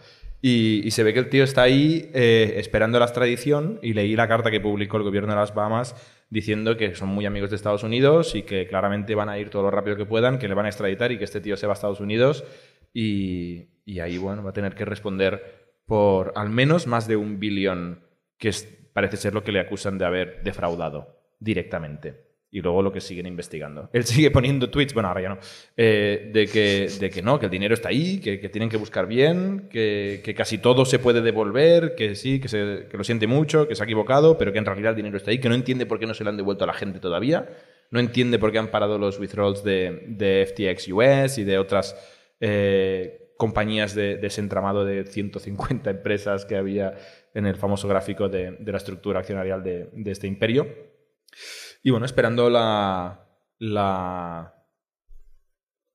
[0.45, 4.27] Y, se ve que el tío está ahí eh, esperando la extradición y leí la
[4.27, 5.95] carta que publicó el gobierno de las Bahamas
[6.29, 9.61] diciendo que son muy amigos de Estados Unidos y que claramente van a ir todo
[9.61, 11.71] lo rápido que puedan, que le van a extraditar y que este tío se va
[11.71, 12.43] a Estados Unidos
[12.93, 13.69] y,
[14.01, 18.01] ahí bueno va a tener que responder por al menos más de un billón,
[18.37, 18.51] que
[18.91, 22.22] parece ser lo que le acusan de haber defraudado directamente.
[22.55, 23.89] Y luego lo que siguen investigando.
[23.93, 25.39] Él sigue poniendo tweets, bueno, ahora ya no,
[25.75, 28.77] eh, de, que, de que no, que el dinero está ahí, que, que tienen que
[28.77, 33.03] buscar bien, que, que casi todo se puede devolver, que sí, que, se- que lo
[33.03, 35.49] siente mucho, que se ha equivocado, pero que en realidad el dinero está ahí, que
[35.49, 37.49] no entiende por qué no se lo han devuelto a la gente todavía,
[37.89, 41.95] no entiende por qué han parado los withdrawals de, de FTX US y de otras
[42.39, 46.93] eh, compañías de, de ese entramado de 150 empresas que había
[47.33, 50.67] en el famoso gráfico de, de la estructura accionarial de, de este imperio.
[51.83, 53.27] Y bueno, esperando la,
[53.59, 54.53] la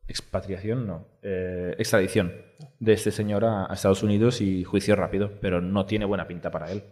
[0.07, 2.33] expatriación, no, eh, extradición
[2.79, 6.51] de este señor a, a Estados Unidos y juicio rápido, pero no tiene buena pinta
[6.51, 6.85] para él.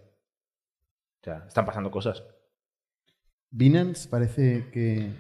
[1.21, 2.25] O sea, están pasando cosas.
[3.51, 5.11] Binance parece que,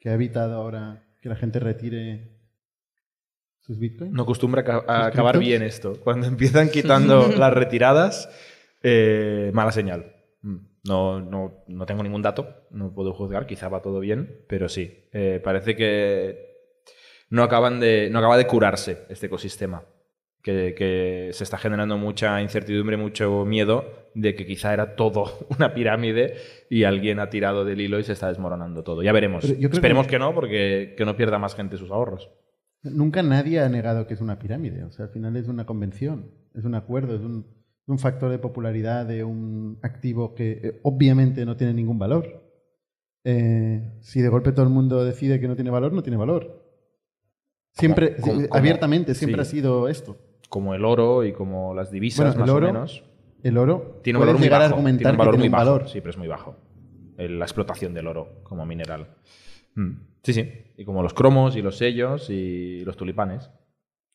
[0.00, 2.36] que ha evitado ahora que la gente retire
[3.60, 4.12] sus bitcoins.
[4.12, 5.98] No acostumbra a, ca- a ¿Sus acabar bien esto.
[6.02, 8.28] Cuando empiezan quitando las retiradas,
[8.82, 10.14] eh, mala señal.
[10.84, 15.08] No, no, no tengo ningún dato, no puedo juzgar, quizá va todo bien, pero sí,
[15.12, 16.46] eh, parece que
[17.30, 19.84] no, acaban de, no acaba de curarse este ecosistema.
[20.40, 25.74] Que, que se está generando mucha incertidumbre, mucho miedo de que quizá era todo una
[25.74, 26.36] pirámide
[26.70, 29.02] y alguien ha tirado del hilo y se está desmoronando todo.
[29.02, 29.44] Ya veremos.
[29.58, 30.18] Yo Esperemos que- que...
[30.20, 32.30] no, porque que no pierda más gente sus ahorros.
[32.82, 34.84] Nunca nadie ha negado que es una pirámide.
[34.84, 37.57] O sea, al final es una convención, es un acuerdo, es un,
[37.88, 42.44] un factor de popularidad de un activo que eh, obviamente no tiene ningún valor.
[43.24, 46.64] Eh, si de golpe todo el mundo decide que no tiene valor, no tiene valor.
[47.72, 49.48] Siempre, Como- como- sí, abiertamente, siempre sí.
[49.48, 50.16] ha sido esto.
[50.48, 53.04] como el oro y como las divisas, Bueno, el más oro o menos.
[53.42, 54.62] El oro Tiene un valor muy bajo.
[54.62, 55.64] a argumentar tiene un valor que muy un bajo.
[55.66, 55.88] valor.
[55.90, 56.56] Sí, pero es muy bajo.
[57.18, 59.14] El- la explotación del oro como mineral.
[59.74, 59.90] Mm.
[60.22, 60.48] Sí, sí.
[60.78, 63.50] Y como los cromos y los sellos y los tulipanes.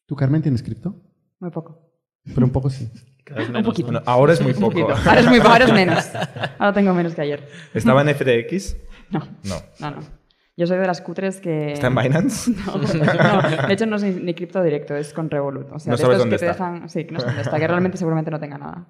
[0.08, 0.96] ¿Tú, Carmen, tienes cripto?
[1.40, 1.92] Muy poco.
[2.34, 2.90] Pero un poco sí.
[3.24, 3.64] Cada vez Un.
[3.84, 4.70] Bueno, ahora es muy poco.
[4.72, 4.90] poquito.
[4.94, 6.06] Ahora es muy ahora es menos.
[6.60, 7.48] Ahora tengo menos que ayer.
[7.74, 8.76] ¿Estaba en FTX?
[9.12, 9.56] No, No.
[9.80, 10.24] no, no.
[10.56, 11.74] Yo soy de las cutres que...
[11.74, 12.52] ¿Está en Binance?
[12.66, 15.72] No, no, de hecho no es ni, ni cripto directo, es con Revolut.
[15.72, 16.90] O sea, No de sabes estos dónde que te dejan...
[16.90, 18.88] Sí, que no sé dónde está, que realmente seguramente no tenga nada.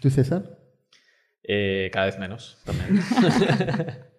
[0.00, 0.42] ¿Tú, César?
[1.44, 3.00] Eh, cada vez menos también.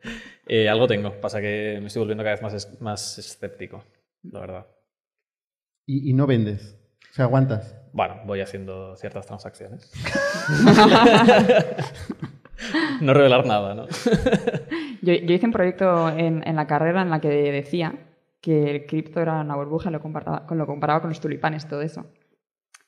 [0.45, 3.85] Eh, algo tengo, pasa que me estoy volviendo cada vez más, es- más escéptico,
[4.23, 4.67] la verdad.
[5.85, 6.75] Y, y no vendes.
[7.11, 7.77] O sea, aguantas.
[7.93, 9.91] Bueno, voy haciendo ciertas transacciones.
[13.01, 13.85] no revelar nada, ¿no?
[15.01, 17.93] Yo, yo hice un proyecto en, en la carrera en la que decía
[18.41, 22.05] que el cripto era una burbuja, lo comparaba, lo comparaba con los tulipanes, todo eso.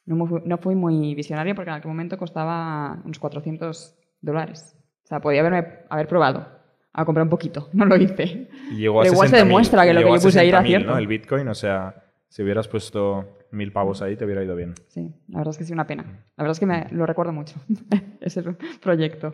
[0.06, 4.76] No, fui, no fui muy visionario porque en aquel momento costaba unos 400 dólares.
[5.04, 6.48] O sea, podía haberme, haber probado
[6.94, 7.70] a comprar un poquito.
[7.74, 8.50] No lo hice.
[8.76, 9.40] Llegó a Pero igual se 60.000.
[9.40, 10.92] demuestra que lo que yo puse ahí era 60.000, cierto.
[10.92, 10.98] ¿no?
[10.98, 11.96] El Bitcoin, o sea,
[12.28, 14.76] si hubieras puesto mil pavos ahí, te hubiera ido bien.
[14.88, 16.04] Sí, la verdad es que sí, una pena.
[16.36, 17.56] La verdad es que me, lo recuerdo mucho,
[18.22, 18.44] ese
[18.82, 19.34] proyecto.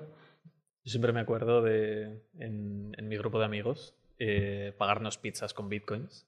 [0.84, 5.70] Yo siempre me acuerdo de, en, en mi grupo de amigos, eh, pagarnos pizzas con
[5.70, 6.28] bitcoins.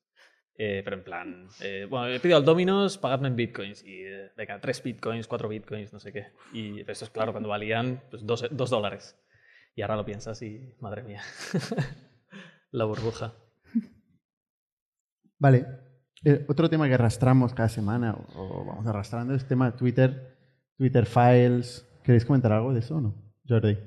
[0.55, 3.83] Eh, pero en plan, eh, bueno, he pedido al Domino's, pagadme en bitcoins.
[3.83, 6.27] Y eh, venga, tres bitcoins, cuatro bitcoins, no sé qué.
[6.53, 9.19] Y esto es claro, cuando valían pues, dos, dos dólares.
[9.75, 11.21] Y ahora lo piensas y, madre mía,
[12.71, 13.33] la burbuja.
[15.39, 15.82] Vale.
[16.25, 20.37] Eh, otro tema que arrastramos cada semana, o, vamos arrastrando, es el tema de Twitter,
[20.77, 21.85] Twitter Files.
[22.03, 23.15] ¿Queréis comentar algo de eso o no?
[23.47, 23.77] Jordi.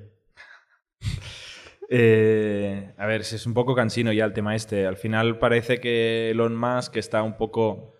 [1.89, 4.85] Eh, a ver, es un poco cansino ya el tema este.
[4.85, 7.93] Al final parece que Elon Musk está un poco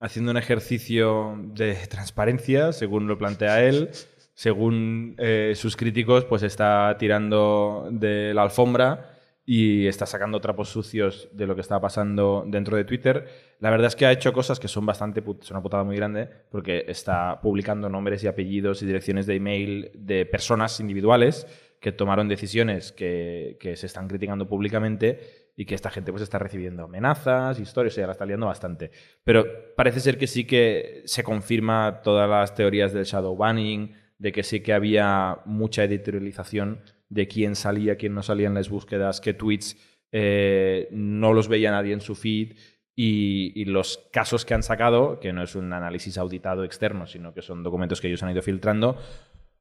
[0.00, 3.90] haciendo un ejercicio de transparencia, según lo plantea él.
[4.32, 9.13] Según eh, sus críticos, pues está tirando de la alfombra
[9.46, 13.28] y está sacando trapos sucios de lo que está pasando dentro de Twitter.
[13.60, 16.28] La verdad es que ha hecho cosas que son bastante son una putada muy grande
[16.50, 21.46] porque está publicando nombres y apellidos y direcciones de email de personas individuales
[21.80, 26.38] que tomaron decisiones que, que se están criticando públicamente y que esta gente pues está
[26.38, 28.90] recibiendo amenazas, historias, y ya la está liando bastante.
[29.22, 29.44] Pero
[29.76, 34.42] parece ser que sí que se confirma todas las teorías del shadow banning, de que
[34.42, 36.80] sí que había mucha editorialización
[37.14, 39.76] de quién salía, quién no salía en las búsquedas, qué tweets
[40.10, 42.56] eh, no los veía nadie en su feed
[42.96, 47.42] y, los casos que han sacado, que no es un análisis auditado externo, sino que
[47.42, 48.96] son documentos que ellos han ido filtrando,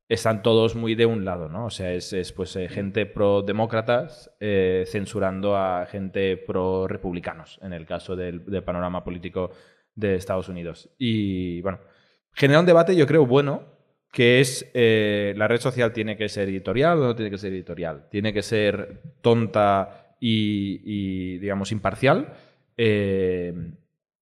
[0.09, 1.65] están todos muy de un lado, ¿no?
[1.65, 7.85] O sea, es, es, pues eh, gente pro-demócratas eh, censurando a gente pro-republicanos, en el
[7.85, 9.51] caso del panorama político
[9.95, 10.89] de Estados Unidos.
[10.97, 11.79] Y bueno,
[12.33, 13.72] genera un debate, yo creo, bueno,
[14.13, 17.52] que es eh, la red social tiene que ser editorial o no tiene que ser
[17.52, 18.06] editorial.
[18.12, 22.32] Tiene que ser tonta y, digamos, imparcial.
[22.78, 23.71] eh,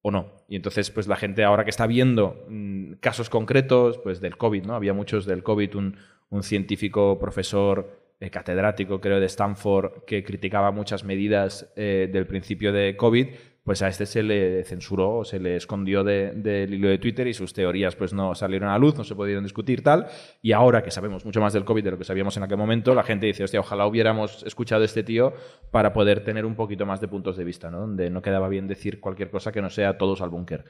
[0.02, 0.32] o no.
[0.48, 4.64] Y entonces, pues la gente ahora que está viendo mm, casos concretos, pues del COVID,
[4.64, 4.76] ¿no?
[4.76, 5.98] Había muchos del COVID, un,
[6.30, 12.96] un científico, profesor, eh, catedrático, creo, de Stanford, que criticaba muchas medidas del principio de
[12.96, 13.28] COVID,
[13.64, 17.34] pues a este se le censuró se le escondió de- del hilo de Twitter y
[17.34, 20.08] sus teorías pues no salieron a luz, no se pudieron discutir tal.
[20.42, 22.96] Y ahora que sabemos mucho más del COVID de lo que sabíamos en aquel momento,
[22.96, 25.34] la gente dice, hostia, ojalá hubiéramos escuchado a este tío
[25.70, 27.82] para poder tener un poquito más de puntos de vista, ¿no?
[27.82, 30.66] Donde no quedaba bien decir cualquier cosa que no sea todos al búnker.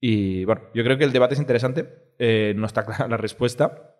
[0.00, 3.94] Y bueno, yo creo que el debate es interesante, eh, no está clara la respuesta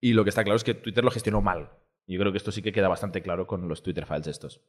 [0.00, 1.70] y lo que está claro es que Twitter lo gestionó mal.
[2.06, 4.62] Yo creo que esto sí que queda bastante claro con los Twitter files estos.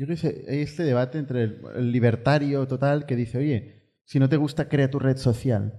[0.00, 4.30] Yo qué sé, hay este debate entre el, libertario total que dice, oye, si no
[4.30, 5.78] te gusta, crea tu red social.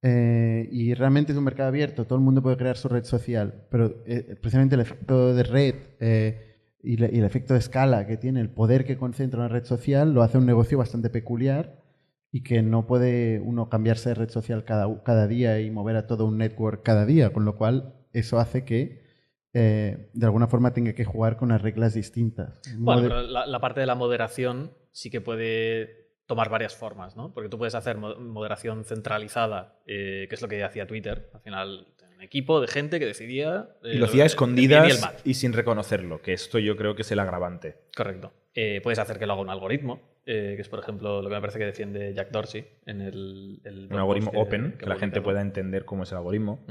[0.00, 3.66] Eh, y realmente es un mercado abierto, todo el mundo puede crear su red social,
[3.68, 8.40] pero eh, precisamente el efecto de red eh, y, el efecto de escala que tiene,
[8.40, 11.82] el poder que concentra una red social, lo hace un negocio bastante peculiar
[12.30, 16.06] y que no puede uno cambiarse de red social cada, cada día y mover a
[16.06, 19.07] todo un network cada día, con lo cual eso hace que
[19.54, 22.60] eh, de alguna forma tenga que jugar con las reglas distintas.
[22.78, 27.16] Bueno, Moder- pero la, la parte de la moderación sí que puede tomar varias formas,
[27.16, 27.32] ¿no?
[27.32, 31.30] Porque tú puedes hacer mo- moderación centralizada, eh, que es lo que hacía Twitter.
[31.32, 33.68] Al final, un equipo de gente que decidía...
[33.82, 37.02] eh, Y lo hacía y el escondidas y sin reconocerlo, que esto yo creo que
[37.02, 37.76] es el agravante.
[37.96, 38.32] Correcto.
[38.54, 41.34] Eh, puedes hacer que lo haga un algoritmo, eh, que es, por ejemplo, lo que
[41.36, 43.60] me parece que defiende Jack Dorsey en el...
[43.64, 46.66] el Un algoritmo open, que, la gente pueda entender cómo es el algoritmo.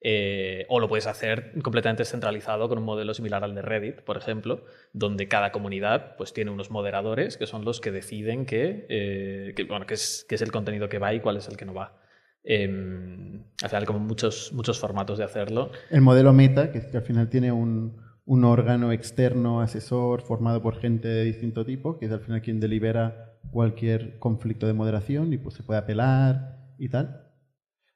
[0.00, 4.16] Eh, o lo puedes hacer completamente centralizado con un modelo similar al de Reddit, por
[4.16, 9.54] ejemplo, donde cada comunidad pues, tiene unos moderadores que son los que deciden que, eh,
[9.56, 11.64] que, bueno, qué es, qué es el contenido que va y cuál es el que
[11.64, 12.00] no va.
[12.44, 15.72] Em, al final, como muchos, muchos formatos de hacerlo.
[15.90, 20.62] El modelo meta, que, es que al final tiene un, un órgano externo asesor formado
[20.62, 25.32] por gente de distinto tipo, que es al final quien delibera cualquier conflicto de moderación
[25.32, 27.27] y pues se puede apelar y tal.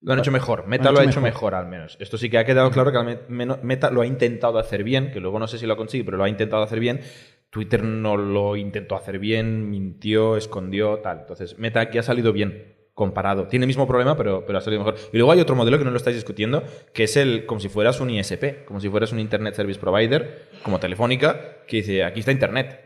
[0.03, 0.67] Lo han hecho mejor.
[0.67, 1.55] Meta han lo ha hecho hecho mejor.
[1.55, 1.97] al menos.
[2.01, 5.39] Esto sí que ha quedado claro que Meta lo ha intentado hacer bien, que luego
[5.39, 7.01] no sé si lo consigue, pero lo ha intentado hacer bien.
[7.51, 11.21] Twitter no lo intentó hacer bien, mintió, escondió, tal.
[11.21, 13.47] Entonces, Meta aquí ha salido bien comparado.
[13.47, 14.99] Tiene el mismo problema, pero, pero ha salido mejor.
[15.13, 16.63] Y luego hay otro modelo que no lo estáis discutiendo,
[16.93, 20.49] que es el como si fueras un ISP, como si fueras un Internet Service Provider,
[20.63, 22.81] como Telefónica, que dice, aquí está Internet.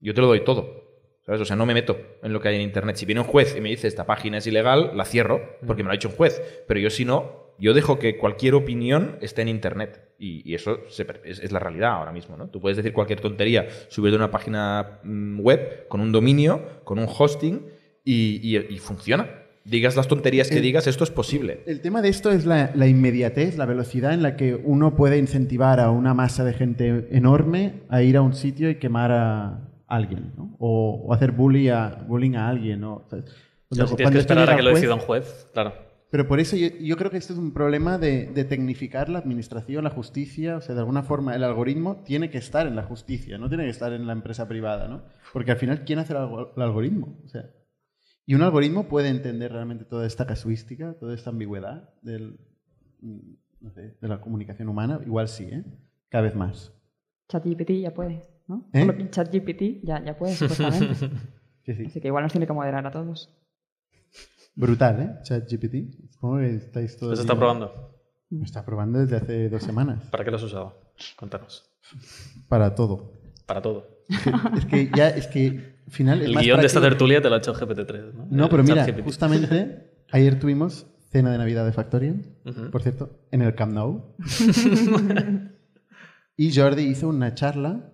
[0.00, 0.91] Yo te lo doy todo.
[1.24, 1.40] ¿Sabes?
[1.40, 2.96] O sea, no me meto en lo que hay en Internet.
[2.96, 5.86] Si viene un juez y me dice esta página es ilegal, la cierro porque me
[5.88, 6.42] lo ha dicho un juez.
[6.66, 10.00] Pero yo si no, yo dejo que cualquier opinión esté en Internet.
[10.18, 12.36] Y, y eso se es, es la realidad ahora mismo.
[12.36, 12.48] ¿no?
[12.48, 16.98] Tú puedes decir cualquier tontería, subir de una página mm, web con un dominio, con
[16.98, 17.66] un hosting
[18.04, 19.28] y, y- y funciona.
[19.64, 21.60] Digas las tonterías que El- digas, esto es posible.
[21.66, 25.18] El tema de esto es la, la inmediatez, la velocidad en la que uno puede
[25.18, 29.68] incentivar a una masa de gente enorme a ir a un sitio y quemar a
[29.96, 30.56] alguien, ¿no?
[30.58, 32.94] O, o hacer bully a, bullying a alguien, ¿no?
[32.96, 35.00] O sea, O sea, cuando- si tienes que esperar a que lo juez- decida un
[35.00, 35.72] juez, claro.
[36.10, 39.18] Pero por eso yo, yo creo que esto es un problema de, de tecnificar la
[39.18, 40.56] administración, la justicia.
[40.58, 43.64] O sea, de alguna forma el algoritmo tiene que estar en la justicia, no tiene
[43.64, 45.02] que estar en la empresa privada, ¿no?
[45.32, 47.18] Porque al final, ¿quién hace el, algo- el algoritmo?
[47.24, 47.46] O sea,
[48.26, 52.38] y un algoritmo puede entender realmente toda esta casuística, toda esta ambigüedad del,
[53.00, 55.00] no sé, de la comunicación humana.
[55.06, 55.64] Igual sí, ¿eh?
[56.10, 56.72] Cada vez más.
[57.28, 58.20] ChatGPT ya puede,
[58.52, 58.68] ¿no?
[58.72, 59.08] ¿Eh?
[59.10, 61.10] ChatGPT ya, ya puede, supuestamente.
[61.64, 61.84] Sí, sí.
[61.86, 63.32] Así que igual nos tiene que moderar a todos.
[64.56, 65.10] Brutal, ¿eh?
[65.22, 66.10] ChatGPT.
[66.10, 67.14] Supongo que estáis todos...
[67.16, 68.00] ¿Lo está probando?
[68.30, 70.02] Lo está probando desde hace dos semanas.
[70.10, 70.76] ¿Para qué lo has usado?
[71.16, 71.70] Cuéntanos.
[72.48, 73.12] Para todo.
[73.46, 73.86] Para todo.
[74.56, 77.28] Es que ya, es que al final es El más guion de esta tertulia te
[77.28, 78.26] lo ha hecho GPT-3, ¿no?
[78.28, 82.70] No, El pero mira, justamente ayer tuvimos cena de Navidad de Factorial, Ujú.
[82.70, 84.16] por cierto, en el Camp Nou.
[86.36, 87.92] y Jordi hizo una charla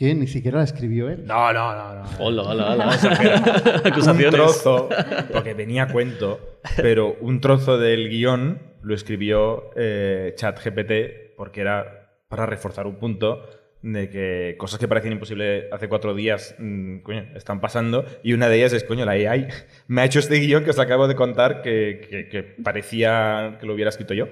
[0.00, 1.26] que ni siquiera la escribió él.
[1.26, 2.02] No, no, no, no.
[2.20, 2.86] Hola, hola, hola.
[3.84, 4.30] un Acusaciones.
[4.34, 4.88] trozo,
[5.32, 12.14] porque venía a cuento, pero un trozo del guion lo escribió eh, ChatGPT porque era
[12.28, 13.44] para reforzar un punto
[13.82, 18.48] de que cosas que parecían imposibles hace cuatro días mm, coño, están pasando y una
[18.48, 19.48] de ellas es, coño, la AI
[19.86, 23.66] me ha hecho este guion que os acabo de contar que, que- que parecía que
[23.66, 24.28] lo hubiera escrito yo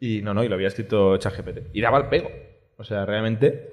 [0.00, 2.28] y no, no, y lo había escrito ChatGPT y daba el pego.
[2.76, 3.68] O sea, realmente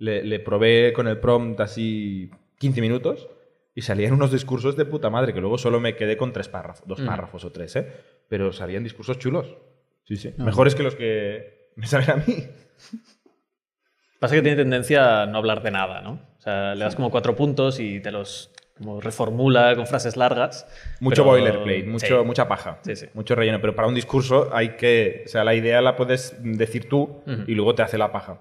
[0.00, 3.28] le, le probé con el prompt así 15 minutos
[3.74, 6.86] y salían unos discursos de puta madre, que luego solo me quedé con tres párrafos,
[6.88, 7.06] dos Mm.
[7.06, 7.86] párrafos o tres, ¿eh?
[8.28, 9.56] Pero salían discursos chulos.
[10.04, 10.34] Sí, sí.
[10.36, 10.44] No.
[10.44, 12.34] Mejores que los que me salen a mí.
[14.18, 16.20] Pasa que tiene tendencia a no hablar de nada, ¿no?
[16.38, 20.66] O sea, le das como cuatro puntos y te los como reformula con frases largas.
[21.00, 22.26] Mucho pero- boilerplate, mucho, Sí.
[22.26, 23.06] mucha paja, Sí, sí.
[23.14, 23.60] mucho relleno.
[23.60, 25.22] Pero para un discurso hay que.
[25.26, 28.40] O sea, la idea la puedes decir tú y luego te hace la paja.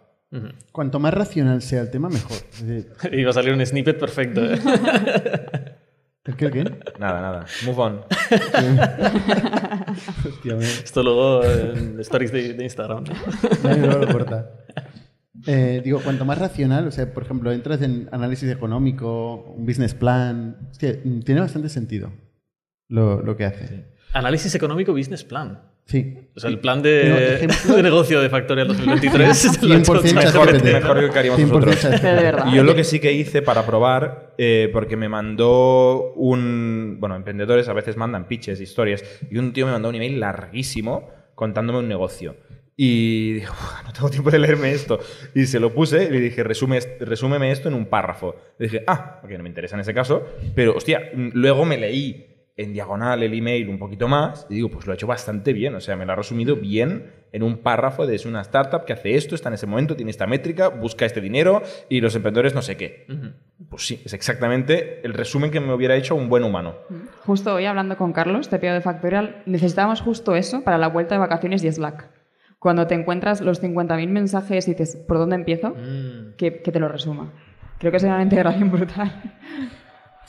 [0.71, 2.37] Cuanto más racional sea el tema, mejor.
[2.61, 4.41] Decir, Y va a salir un snippet perfecto.
[4.45, 4.59] ¿eh?
[6.25, 6.63] ¿El qué, el qué?
[6.99, 7.45] Nada, nada.
[7.65, 8.01] Move on.
[10.25, 13.05] Hostia, Esto luego en stories de, de Instagram.
[13.05, 13.13] ¿no?
[13.63, 14.51] Nadie lo corta.
[15.47, 19.93] Eh, digo, cuanto más racional, o sea, por ejemplo, entras en análisis económico, un business
[19.93, 22.11] plan, hostia, tiene bastante sentido
[22.89, 23.85] lo, lo que hace.
[24.13, 25.61] Análisis económico business plan.
[25.89, 26.15] Sí.
[26.35, 29.93] O sea, el plan de, ejemplo- de negocio de Factorial 2023 se lo ha hecho
[29.95, 30.63] 100% ChatGPT.
[30.63, 32.53] Mejor, mejor que haríamos 100% nosotros.
[32.53, 36.97] Y yo lo que sí que hice para probar, eh, porque me mandó un...
[36.99, 41.09] Bueno, emprendedores a veces mandan pitches, historias, y un tío me mandó un email larguísimo
[41.35, 42.35] contándome un negocio.
[42.81, 44.99] Y dije, "Uf, no tengo tiempo de leerme esto.
[45.35, 48.35] Y se lo puse y le dije, Resume, resúmeme esto en un párrafo.
[48.57, 50.25] Le dije, ah, porque no me interesa en ese caso.
[50.55, 52.28] Pero, hostia, luego me leí
[52.59, 55.75] en diagonal el email un poquito más y digo, pues lo ha hecho bastante bien.
[55.75, 58.91] O sea, me lo ha resumido bien en un párrafo de es una startup que
[58.91, 62.53] hace esto, está en ese momento, tiene esta métrica, busca este dinero y los emprendedores
[62.53, 63.07] no sé qué.
[63.69, 66.75] Pues sí, es exactamente el resumen que me hubiera hecho un buen humano.
[67.25, 71.19] Justo hoy hablando con Carlos, TPO de Factorial, necesitábamos justo eso para la vuelta de
[71.19, 72.09] vacaciones y Slack.
[72.59, 75.69] Cuando te encuentras los 50.000 mensajes y dices, ¿por dónde empiezo?
[75.69, 76.35] Mm.
[76.35, 77.31] Que, que te lo resuma.
[77.77, 79.13] Creo que sería una integración brutal.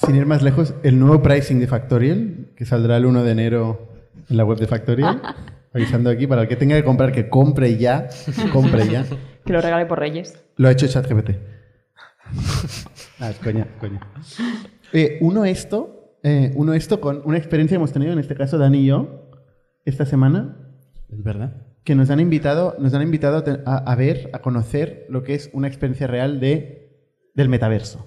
[0.05, 3.89] Sin ir más lejos, el nuevo pricing de Factorial, que saldrá el 1 de enero
[4.29, 5.21] en la web de Factorial,
[5.75, 8.09] avisando aquí para el que tenga que comprar, que compre ya,
[8.53, 9.05] compre ya.
[9.45, 10.39] Que lo regale por Reyes.
[10.57, 11.31] Lo ha hecho ChatGPT.
[13.21, 13.99] Ah, es coña, coña.
[14.93, 18.59] Eh, uno esto, eh, uno esto con una experiencia que hemos tenido, en este caso
[18.59, 19.31] Dani y yo,
[19.87, 20.59] esta semana,
[21.11, 21.67] Es verdad.
[21.85, 25.49] que nos han invitado, nos han invitado a- a ver, a conocer lo que es
[25.55, 28.07] una experiencia real de, del metaverso.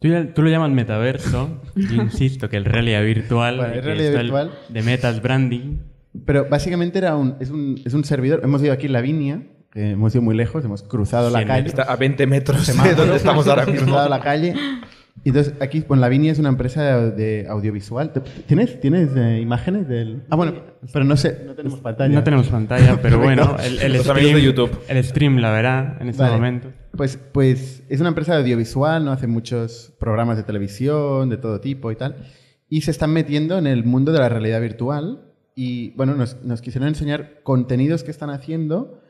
[0.00, 1.60] Tú, ya- tú lo llamas metaverso.
[1.76, 3.56] Yo insisto que el realidad virtual.
[3.58, 4.50] Bueno, que realidad esto el- virtual.
[4.68, 5.78] de metas branding.
[6.26, 8.40] Pero básicamente era un, es, un, es un servidor.
[8.42, 11.68] Hemos ido aquí en Lavinia, que hemos ido muy lejos, hemos cruzado la calle.
[11.68, 13.86] Está a 20 metros de donde estamos ahora hemos mismo.
[13.88, 14.54] cruzado la calle.
[15.22, 18.12] Y entonces aquí, bueno, Lavinia es una empresa de audiovisual.
[18.12, 20.22] ¿Te- ¿Tienes, tienes eh, imágenes del...?
[20.30, 20.54] Ah, bueno,
[20.92, 22.14] pero no sé, no tenemos pantalla.
[22.14, 24.70] No tenemos pantalla, pero bueno, el, el stream, de YouTube.
[24.88, 26.34] el stream la verá en este Vale.
[26.36, 26.68] momento.
[26.96, 29.12] Pues, pues es una empresa de audiovisual, ¿no?
[29.12, 32.16] Hace muchos programas de televisión, de todo tipo y tal.
[32.68, 35.32] Y se están metiendo en el mundo de la realidad virtual.
[35.54, 39.00] Y bueno, nos, nos quisieron enseñar contenidos que están haciendo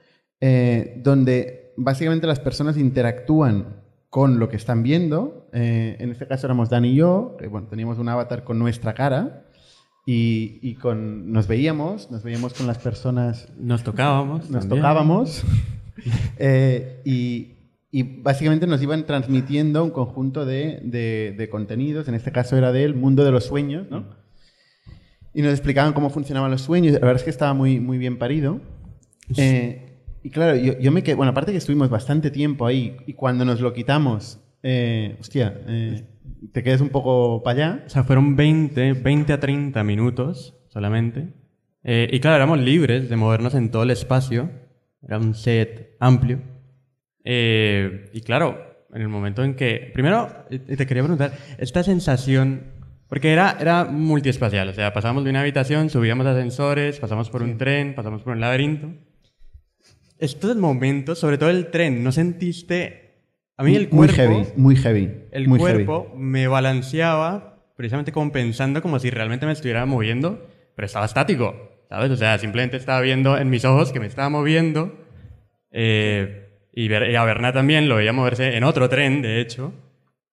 [0.40, 5.48] eh, donde básicamente las personas interactúan con lo que están viendo.
[5.52, 8.94] Eh, en este caso éramos Dani y yo, que bueno, teníamos un avatar con nuestra
[8.94, 9.46] cara.
[10.06, 14.50] Y, y con, nos veíamos, nos veíamos con las personas Nos tocábamos.
[14.50, 14.80] nos también.
[14.80, 15.44] tocábamos
[16.38, 17.58] eh, y,
[17.92, 22.72] y básicamente nos iban transmitiendo un conjunto de, de- de contenidos, en este caso era
[22.72, 24.04] del mundo de los sueños, ¿no?
[25.34, 28.18] Y nos explicaban cómo funcionaban los sueños, la verdad es que estaba muy, muy bien
[28.18, 28.60] parido.
[29.36, 29.86] Eh,
[30.22, 33.44] y claro, yo, yo me quedé, bueno, aparte que estuvimos bastante tiempo ahí y cuando
[33.44, 36.04] nos lo quitamos, eh, hostia, eh,
[36.52, 37.84] te quedas un poco para allá.
[37.86, 41.28] O sea, fueron 20, 20 a 30 minutos solamente.
[41.84, 44.50] Eh, y claro, éramos libres de movernos en todo el espacio.
[45.02, 46.40] Era un set amplio.
[47.24, 49.90] Eh, y claro, en el momento en que...
[49.92, 52.78] Primero, te quería preguntar, esta sensación...
[53.08, 57.58] Porque era, era multiespacial, o sea, pasamos de una habitación, subíamos ascensores, pasamos por un
[57.58, 58.92] tren, pasamos por un laberinto.
[60.18, 63.08] Estos momentos, sobre todo el tren, ¿no sentiste...
[63.56, 64.14] A mí el muy cuerpo...
[64.14, 65.10] heavy, muy heavy.
[65.32, 65.84] El muy heavy.
[65.84, 72.10] cuerpo me balanceaba precisamente compensando como si realmente me estuviera moviendo, pero estaba estático, ¿sabes?
[72.10, 74.96] O sea, simplemente estaba viendo en mis ojos que me estaba moviendo.
[75.72, 79.72] eh, y, a Bernat también lo veía moverse en otro tren, de hecho.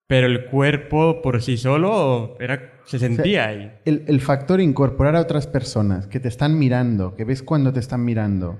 [0.08, 3.72] Pero el cuerpo por sí solo era, se sentía ahí.
[3.84, 7.82] El, el factor incorporar a otras personas que te están mirando, que ves cuando te
[7.82, 8.58] están mirando,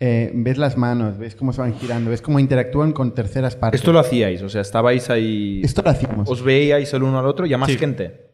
[0.00, 3.80] eh, ves las manos, ves cómo se van girando, ves cómo interactúan con terceras partes.
[3.80, 5.60] Esto lo hacíais, o sea, estabais ahí.
[5.62, 6.30] Esto lo hacíamos.
[6.30, 7.76] Os veíais el uno al otro y a más Sí.
[7.76, 8.30] gente.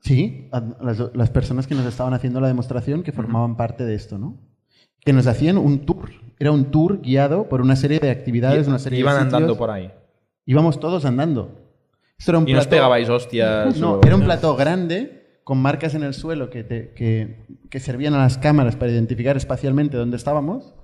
[0.00, 0.50] Sí,
[0.82, 4.38] las, las personas que nos estaban haciendo la demostración que formaban parte de esto, ¿no?
[5.00, 6.10] Que nos hacían un tour.
[6.38, 9.34] Era un tour guiado por una serie de actividades, una serie Iban de sitios.
[9.34, 9.92] andando por ahí.
[10.46, 11.60] Íbamos todos andando.
[12.18, 13.76] Esto era un Y nos plató- pegabais hostias.
[13.78, 18.14] No, era un plató grande con marcas en el suelo que, te- que, que servían
[18.14, 20.74] a las cámaras para identificar espacialmente dónde estábamos.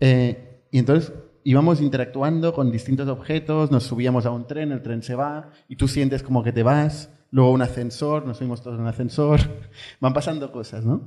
[0.00, 1.12] Eh, y entonces
[1.44, 5.76] íbamos interactuando con distintos objetos, nos subíamos a un tren, el tren se va y
[5.76, 9.40] tú sientes como que te vas, luego un ascensor, nos subimos todos en un ascensor,
[10.00, 11.02] van pasando cosas, ¿no?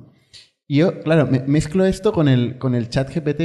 [0.67, 3.41] Y yo, claro, me- mezclo esto con el, con el chat GPT,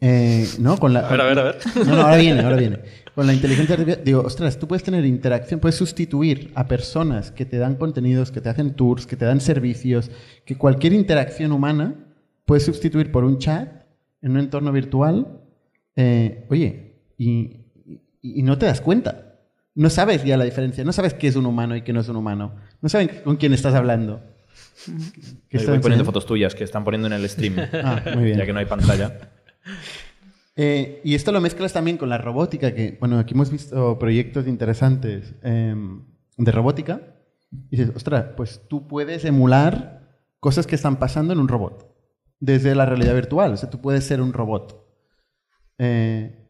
[0.00, 0.78] eh, ¿no?
[0.78, 1.58] Con la, A ver, a ver, a ver.
[1.86, 2.78] no, no, ahora viene, ahora viene.
[3.14, 7.44] Con la inteligencia artificial, digo, ostras, tú puedes tener interacción, puedes sustituir a personas que
[7.44, 10.10] te dan contenidos, que te hacen tours, que te dan servicios,
[10.44, 11.94] que cualquier interacción humana
[12.44, 13.68] puedes sustituir por un chat
[14.22, 15.40] en un entorno virtual.
[15.96, 18.00] eh, oye, y, y-
[18.38, 19.34] y no te das cuenta.
[19.74, 22.08] No sabes ya la diferencia, no sabes qué es un humano y qué no es
[22.08, 22.54] un humano.
[22.80, 24.22] No saben con quién estás hablando.
[24.84, 25.00] ¿Qué Voy
[25.50, 26.04] estás poniendo enseñando?
[26.04, 27.56] fotos tuyas que están poniendo en el stream.
[27.84, 28.38] Ah, muy bien.
[28.38, 29.32] Ya que no hay pantalla.
[30.60, 34.48] Eh, y esto lo mezclas también con la robótica, que, bueno, aquí hemos visto proyectos
[34.48, 35.74] interesantes eh,
[36.36, 37.00] de robótica.
[37.70, 39.98] Y dices, ostras, pues tú puedes emular
[40.40, 41.94] cosas que están pasando en un robot,
[42.40, 43.52] desde la realidad virtual.
[43.52, 44.84] O sea, tú puedes ser un robot.
[45.78, 46.48] Eh,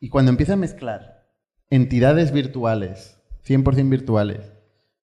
[0.00, 1.28] y cuando empieza a mezclar
[1.68, 4.52] entidades virtuales, 100% virtuales,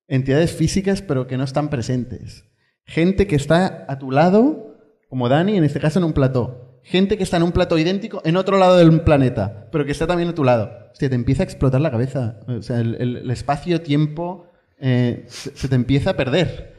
[0.08, 2.49] entidades físicas pero que no están presentes,
[2.90, 4.76] gente que está a tu lado
[5.08, 6.80] como Dani, en este caso en un plató.
[6.82, 10.06] Gente que está en un plató idéntico en otro lado del planeta, pero que está
[10.06, 10.70] también a tu lado.
[10.92, 12.40] Hostia, te empieza a explotar la cabeza.
[12.48, 14.46] O sea, el, el- el espacio-tiempo
[14.80, 16.74] eh, se, se te empieza a perder.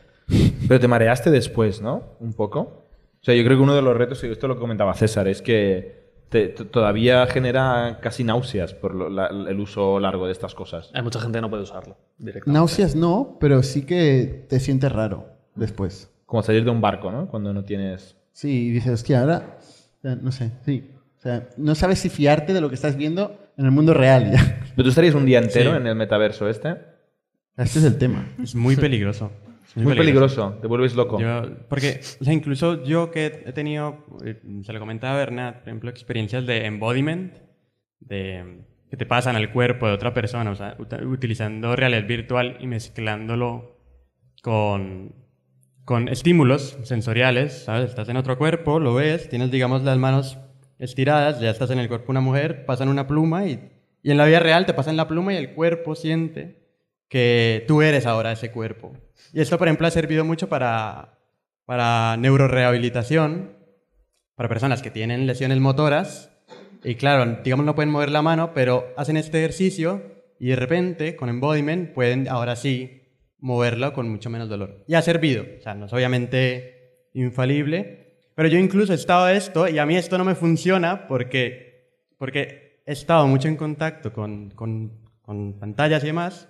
[0.68, 2.04] Pero te mareaste después, ¿no?
[2.20, 2.60] Un poco.
[2.60, 5.42] O sea, yo creo que uno de los retos, y esto lo comentaba César, es
[5.42, 10.90] que te- todavía genera casi náuseas por lo- la- el uso largo de estas cosas.
[10.94, 12.52] Hay mucha gente que no puede usarlo directamente.
[12.58, 15.26] Náuseas no, pero sí que te sientes raro
[15.56, 16.12] después.
[16.26, 17.28] Como salir de un barco, ¿no?
[17.28, 18.16] Cuando no tienes...
[18.32, 20.90] Sí, y dices, hostia, ahora, o sea, no sé, sí.
[21.18, 24.32] O sea, no sabes si fiarte de lo que estás viendo en el mundo real
[24.32, 24.60] ya.
[24.76, 25.78] ¿Pero tú estarías un día entero Sí.
[25.78, 26.78] en el metaverso este?
[27.58, 28.28] Este es el tema.
[28.42, 29.32] Es muy peligroso.
[29.76, 31.20] Es Muy peligroso, te vuelves loco.
[31.20, 35.60] Yo- porque, o sea, incluso yo que he tenido, eh, se lo comentaba a Bernat,
[35.60, 37.36] por ejemplo, experiencias de embodiment,
[38.02, 42.58] de que te pasan al cuerpo de otra persona, o sea, ut- utilizando realidad virtual
[42.60, 43.78] y mezclándolo
[44.42, 45.14] con,
[45.86, 47.90] con estímulos sensoriales, ¿sabes?
[47.90, 50.38] Estás en otro cuerpo, lo ves, tienes, digamos, las manos
[50.80, 53.70] estiradas, ya estás en el cuerpo de una mujer, pasan una pluma y,
[54.02, 56.62] y en la vida real te pasan la pluma y el cuerpo siente
[57.08, 58.94] que tú eres ahora ese cuerpo.
[59.34, 61.20] Y esto, por ejemplo, ha servido mucho para,
[61.66, 63.58] para neurorehabilitación,
[64.36, 66.32] para personas que tienen lesiones motoras
[66.84, 70.02] y claro, digamos no pueden mover la mano, pero hacen este ejercicio
[70.40, 73.01] y de repente con embodiment pueden ahora sí
[73.42, 74.84] moverla con mucho menos dolor.
[74.88, 79.68] Y ha servido, o sea, no es obviamente infalible, pero yo incluso he estado esto
[79.68, 84.52] y a mí esto no me funciona porque, porque he estado mucho en contacto con,
[84.52, 86.48] con, con pantallas y demás,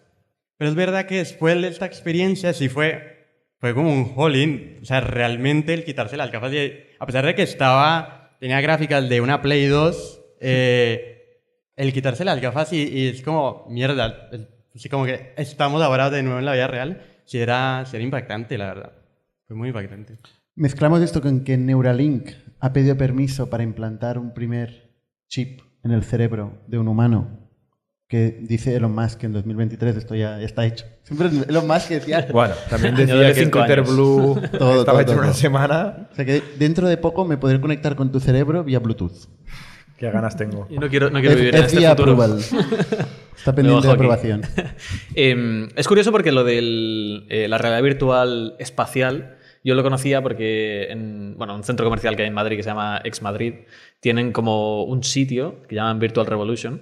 [0.57, 3.25] pero es verdad que después de esta experiencia sí fue,
[3.57, 4.79] fue como un all-in.
[4.81, 9.09] O sea, realmente el quitarse las gafas, y- a pesar de que estaba, tenía gráficas
[9.09, 11.39] de una Play 2, eh,
[11.75, 14.29] el quitarse las gafas y, es como, mierda,
[14.75, 18.03] así como que estamos ahora de nuevo en la vida real, sí era, sí era
[18.03, 18.91] impactante, la verdad.
[19.47, 20.19] Fue muy impactante.
[20.55, 24.91] Mezclamos esto con que Neuralink ha pedido permiso para implantar un primer
[25.27, 27.39] chip en el cerebro de un humano.
[28.07, 30.85] Que dice Elon Musk que en 2023 esto ya, ya está hecho.
[31.03, 32.27] Siempre Elon Musk decía.
[32.33, 33.93] Bueno, también decía que el cinco Twitter años.
[33.93, 35.25] Blue Todo, estaba todo, hecho en todo.
[35.27, 36.09] una semana.
[36.11, 39.29] O sea que dentro de poco me podré conectar con tu cerebro vía Bluetooth.
[39.97, 40.67] Qué ganas tengo.
[40.69, 42.17] Y no quiero, no quiero vivir en este futuro.
[43.41, 44.41] Está pendiente de aprobación.
[45.15, 51.35] Eh, es curioso porque lo de la realidad virtual espacial, yo lo conocía porque en
[51.37, 53.53] bueno, un centro comercial que hay en Madrid que se llama Ex Madrid,
[53.99, 56.81] tienen como un sitio que llaman Virtual Revolution,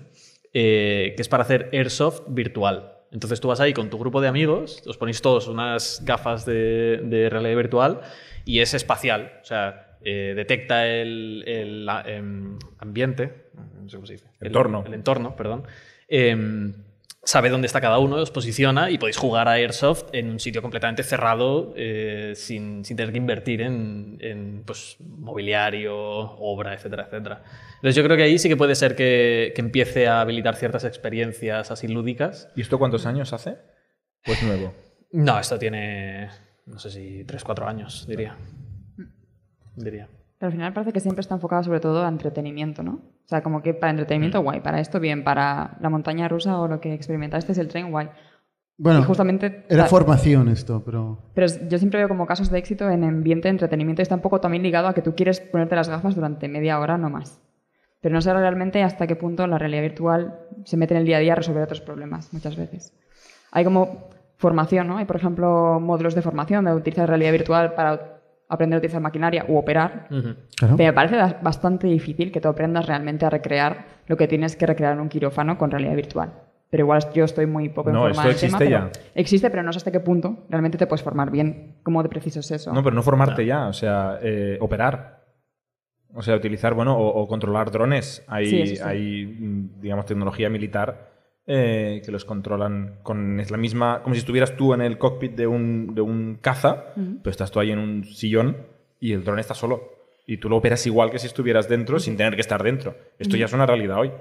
[0.54, 2.94] eh, que es para hacer airsoft virtual.
[3.12, 6.98] Entonces tú vas ahí con tu grupo de amigos, os ponéis todos unas gafas de,
[7.04, 8.02] de realidad virtual
[8.46, 9.34] y es espacial.
[9.42, 13.48] O sea, eh, detecta el, el, la- em, ambiente,
[13.82, 14.28] no sé cómo se dice.
[14.40, 14.84] El- Entorno.
[14.86, 15.64] El, entorno, perdón.
[16.10, 16.74] Em,
[17.24, 20.62] sabe dónde está cada uno, os posiciona y podéis jugar a Airsoft en un sitio
[20.62, 27.44] completamente cerrado eh, sin, sin tener que invertir en, en, pues, mobiliario, obra, etcétera, etcétera.
[27.76, 30.84] Entonces yo creo que ahí sí que puede ser que, que empiece a habilitar ciertas
[30.86, 32.50] experiencias así lúdicas.
[32.56, 33.58] ¿Y esto cuántos años hace?
[34.26, 34.74] Pues nuevo.
[35.12, 36.30] No, esto tiene,
[36.66, 38.38] no sé si 3, 4 años, diría.
[39.76, 40.10] Diría.
[40.40, 42.94] Pero al final parece que siempre está enfocado sobre todo a entretenimiento, ¿no?
[42.94, 46.68] O sea, como que para entretenimiento guay, para esto bien, para la montaña rusa o
[46.68, 48.10] lo que experimentaste es el tren guay.
[48.78, 51.20] Bueno, Y justamente era formación esto, pero...
[51.34, 54.22] Pero yo siempre veo como casos de éxito en ambiente de entretenimiento y está un
[54.22, 57.42] poco también ligado a que tú quieres ponerte las gafas durante media hora no más.
[58.00, 61.18] Pero no sé realmente hasta qué punto la realidad virtual se mete en el día
[61.18, 62.94] a día a resolver otros problemas muchas veces.
[63.52, 64.98] Hay como formación, ¿no?
[64.98, 68.19] Hay, por ejemplo, módulos de formación de utilizar realidad virtual para
[68.50, 70.08] aprender a utilizar maquinaria u operar.
[70.10, 70.76] Claro.
[70.76, 74.66] Pero me parece bastante difícil que tú aprendas realmente a recrear lo que tienes que
[74.66, 76.34] recrear en un quirófano con realidad virtual.
[76.72, 78.78] Pero igual yo estoy muy poco No, informada esto del tema.
[78.78, 81.76] existe pero Existe, pero no sé hasta qué punto realmente te puedes formar bien.
[81.84, 82.74] ¿Cómo de preciso es eso?
[82.74, 85.20] No, pero no formarte ya, o sea, eh, operar.
[86.14, 88.24] O sea, utilizar, bueno, o, o controlar drones.
[88.28, 88.82] Hay, Sí, sí.
[88.84, 91.10] hay, mm, digamos, tecnología militar
[91.52, 95.34] eh, que los controlan con es la misma, como si estuvieras tú en el cockpit
[95.36, 98.58] de un, de un caza, pero estás tú ahí en un sillón
[99.00, 99.98] y el dron está solo.
[100.28, 102.96] Y tú lo operas igual que si estuvieras dentro sin tener que estar dentro.
[103.18, 104.12] Esto ya es una realidad hoy.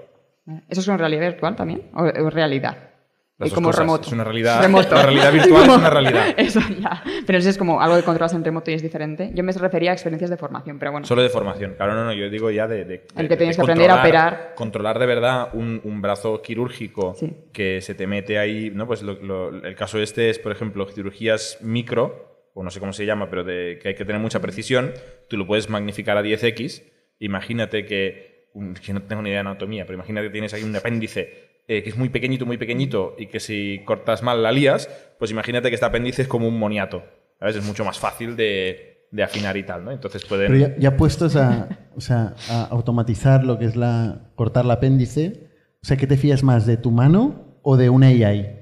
[0.70, 1.83] ¿Eso es una realidad virtual también?
[1.93, 2.93] ¿O o realidad?
[3.39, 3.80] Las Y como cosas.
[3.80, 4.07] remoto.
[4.09, 4.95] Es una realidad- Remoto.
[4.97, 6.26] la realidad virtual es una realidad.
[6.36, 7.05] Eso ya.
[7.24, 9.30] Pero eso es como algo que controlas en remoto y es diferente.
[9.32, 11.07] Yo me refería a experiencias de formación, pero bueno.
[11.07, 11.74] Solo de formación.
[11.76, 12.84] Claro, no, no, yo digo ya de.
[12.84, 14.53] de- El de- que tienes de que aprender a operar.
[14.57, 17.32] Controlar de verdad un, un brazo quirúrgico Sí.
[17.53, 18.72] que se te mete ahí.
[18.74, 18.86] ¿no?
[18.89, 22.93] Pues lo- lo- el caso este es, por ejemplo, cirugías micro, o no sé cómo
[22.93, 24.93] se llama, pero de, que hay que tener mucha precisión.
[25.28, 26.82] Tú lo puedes magnificar a 10x.
[27.20, 28.49] Imagínate que.
[28.55, 31.48] un- que no tengo ni idea de anatomía, pero imagínate que tienes ahí un apéndice
[31.69, 34.89] eh, que es muy pequeñito, muy pequeñito, y que si cortas mal la lías,
[35.19, 37.05] pues imagínate que este apéndice es como un moniato.
[37.39, 37.57] ¿Sabes?
[37.57, 39.93] Es mucho más fácil de, de afinar y tal, ¿no?
[39.93, 40.49] Entonces pueden...
[40.49, 44.71] Pero ya, ya puestos a, o sea, a automatizar lo que es la cortar el
[44.73, 45.51] apéndice,
[45.83, 48.57] o sea, ¿qué te fías más de tu mano o de una AI?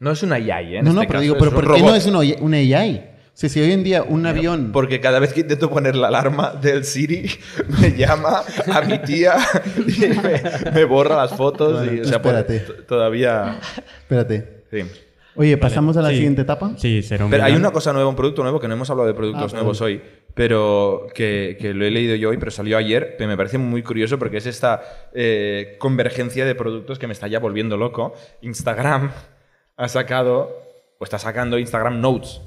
[0.00, 0.78] No es una AI, ¿eh?
[0.78, 1.90] En no, no, este pero caso, digo, pero ¿por qué robot.
[1.90, 3.11] no es una AI?
[3.34, 4.70] Sea, si hoy en día un avión...
[4.72, 7.30] Porque cada vez que intento poner la alarma del Siri,
[7.80, 9.36] me llama a mi tía
[9.86, 11.86] y me, me borra las fotos.
[11.86, 12.60] Y, o sea, espérate.
[12.86, 13.58] todavía...
[14.02, 14.64] Espérate.
[14.70, 14.82] Sí.
[15.34, 16.16] Oye, ¿pasamos a la Sí.
[16.16, 16.74] siguiente etapa?
[16.76, 19.08] Sí, será un Pero hay una cosa nueva, un producto nuevo, que no hemos hablado
[19.08, 20.02] de productos Ah, nuevos hoy,
[20.34, 23.82] pero que, que lo he leído yo hoy, pero salió ayer, que me parece muy
[23.82, 24.82] curioso porque es esta
[25.14, 28.12] eh, convergencia de productos que me está ya volviendo loco.
[28.42, 29.10] Instagram
[29.78, 30.50] ha sacado,
[30.98, 32.42] o está sacando Instagram Notes,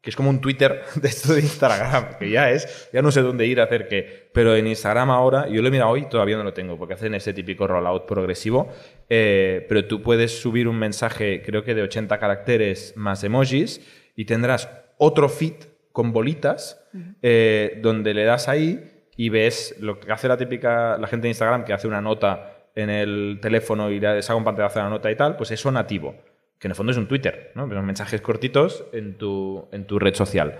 [0.00, 3.22] que es como un Twitter de esto de Instagram, que ya es, ya no sé
[3.22, 6.36] dónde ir a hacer qué, pero en Instagram ahora, yo lo he mirado hoy, todavía
[6.36, 8.68] no lo tengo, porque hacen ese típico rollout progresivo,
[9.08, 13.80] eh, pero tú puedes subir un mensaje, creo que de 80 caracteres más emojis,
[14.16, 15.54] y tendrás otro feed
[15.92, 16.88] con bolitas,
[17.22, 21.28] eh, donde le das ahí y ves lo que hace la típica, la gente de
[21.30, 24.90] Instagram, que hace una nota en el teléfono y le saca un pantallazo de la
[24.90, 26.14] nota y tal, pues eso nativo
[26.60, 27.68] que en el fondo es un Twitter, ¿no?
[27.68, 30.56] Pero mensajes cortitos en tu, en tu red social.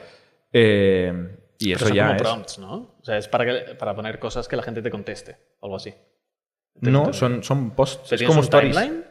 [0.53, 2.23] Eh, y Pero eso son ya como es...
[2.23, 2.75] prompts, ¿no?
[3.01, 5.95] O sea, es para, que, para poner cosas que la gente te conteste, algo así.
[6.81, 8.09] ¿Te No, son, son posts.
[8.11, 8.75] ¿Pero Es como un stories.
[8.77, 9.05] timeline?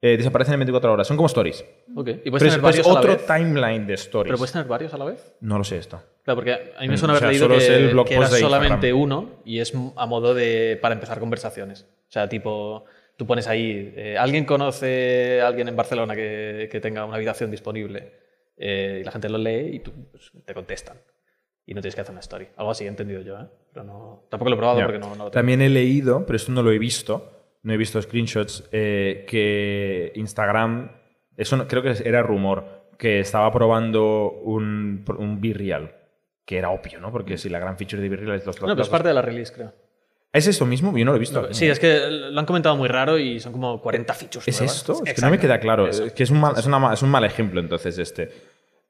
[0.00, 1.06] Eh, desaparecen en 24 horas.
[1.08, 1.64] Son como stories.
[1.96, 2.08] Ok.
[2.08, 3.26] ¿Y Pero puedes es, tener pero es varios a la otro vez?
[3.26, 4.28] timeline de stories.
[4.28, 5.34] ¿Pero puedes tener varios a la vez?
[5.40, 6.00] No lo sé esto.
[6.22, 7.88] Claro, porque a mí me Mm, suena o haber sea, leído solo que, es el
[7.88, 11.82] blog que era post de solamente uno y es a modo de para empezar conversaciones.
[11.82, 12.84] O sea, tipo,
[13.18, 17.50] tú pones ahí, eh, ¿alguien conoce a alguien en Barcelona que, que tenga una habitación
[17.50, 18.12] disponible?
[18.56, 20.96] Eh, y la gente lo lee y tú pues, te contestan.
[21.66, 22.48] Y no tienes que hacer una story.
[22.56, 23.46] Algo así he entendido yo, ¿eh?
[23.74, 25.30] Pero no, tampoco lo he probado porque no, no lo tengo.
[25.32, 30.12] También he leído, pero esto no lo he visto, no he visto screenshots, eh, que
[30.14, 30.92] Instagram,
[31.36, 35.94] eso no- creo que era rumor, que estaba probando un, un Real
[36.46, 37.12] que era obvio, ¿no?
[37.12, 39.20] Porque si la gran feature de Real es los No, pero es parte de la
[39.20, 39.74] release, creo.
[40.32, 40.96] ¿Es esto mismo?
[40.96, 41.52] Yo no lo he visto.
[41.52, 44.76] Sí, es que lo han comentado muy raro y son como 40 features ¿Es nuevas.
[44.76, 45.02] esto?
[45.04, 45.86] Es que no me queda claro.
[45.86, 46.04] Eso.
[46.04, 48.30] Es que es un mal, es una es un mal ejemplo, entonces, este.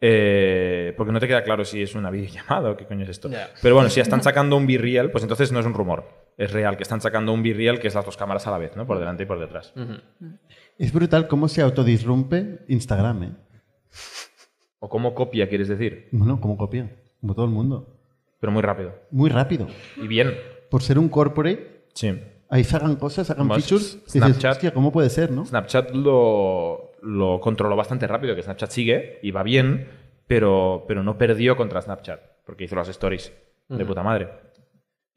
[0.00, 3.30] Eh, porque no te queda claro si es una videollamada o qué coño es esto.
[3.62, 6.08] Pero bueno, si están sacando un B-Real, pues entonces no es un rumor.
[6.36, 8.76] Es real que están sacando un B-Real que es las dos cámaras a la vez,
[8.76, 8.86] ¿no?
[8.86, 9.72] Por delante y por detrás.
[10.78, 13.32] Es brutal cómo se autodisrumpe Instagram, ¿eh?
[14.80, 16.08] O cómo copia, quieres decir.
[16.12, 16.88] Bueno, como copia,
[17.20, 17.96] como todo el mundo.
[18.40, 18.94] Pero muy rápido.
[19.10, 19.66] Muy rápido.
[19.96, 20.32] Y bien.
[20.70, 22.18] Por ser un corporate, Sí.
[22.50, 23.94] ahí sacan cosas, sacan features.
[23.94, 24.52] y dices, Snapchat.
[24.52, 25.44] hostia, ¿cómo puede ser, no?
[25.44, 29.88] Snapchat lo, lo controló bastante rápido, que Snapchat sigue y va bien,
[30.26, 33.32] pero, pero no perdió contra Snapchat, porque hizo las stories
[33.68, 34.28] de puta madre.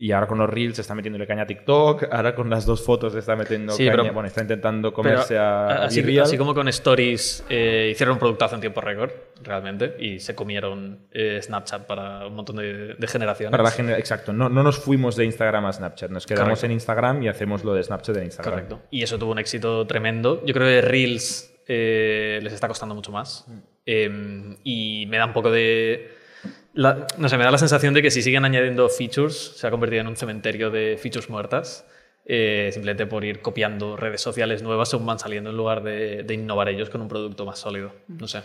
[0.04, 3.14] Y ahora con los Reels está metiéndole caña a TikTok, ahora con las dos fotos
[3.14, 7.90] está metiendo Sí, caña, pero- bueno, está intentando comerse a, así, como con Stories eh,
[7.92, 9.12] hicieron un productazo en tiempo récord,
[9.44, 13.52] realmente, y se comieron eh, Snapchat para un montón de, de generaciones.
[13.52, 16.66] Para la genera- Exacto, no, no nos fuimos de Instagram a Snapchat, nos quedamos Correcto.
[16.66, 18.54] en Instagram y hacemos lo de Snapchat en Instagram.
[18.56, 18.82] Correcto.
[18.90, 20.44] Y eso tuvo un éxito tremendo.
[20.48, 23.46] Yo creo que Reels eh, les está costando mucho más.
[23.86, 26.20] Eh, y me da un poco de...
[26.76, 30.02] no sé, me da la sensación de que si siguen añadiendo features, se ha convertido
[30.02, 31.86] en un cementerio de features muertas.
[32.24, 36.70] eh, simplemente por ir copiando redes sociales nuevas según van saliendo en lugar de, innovar
[36.70, 37.94] ellos con un producto más sólido.
[38.08, 38.42] No sé.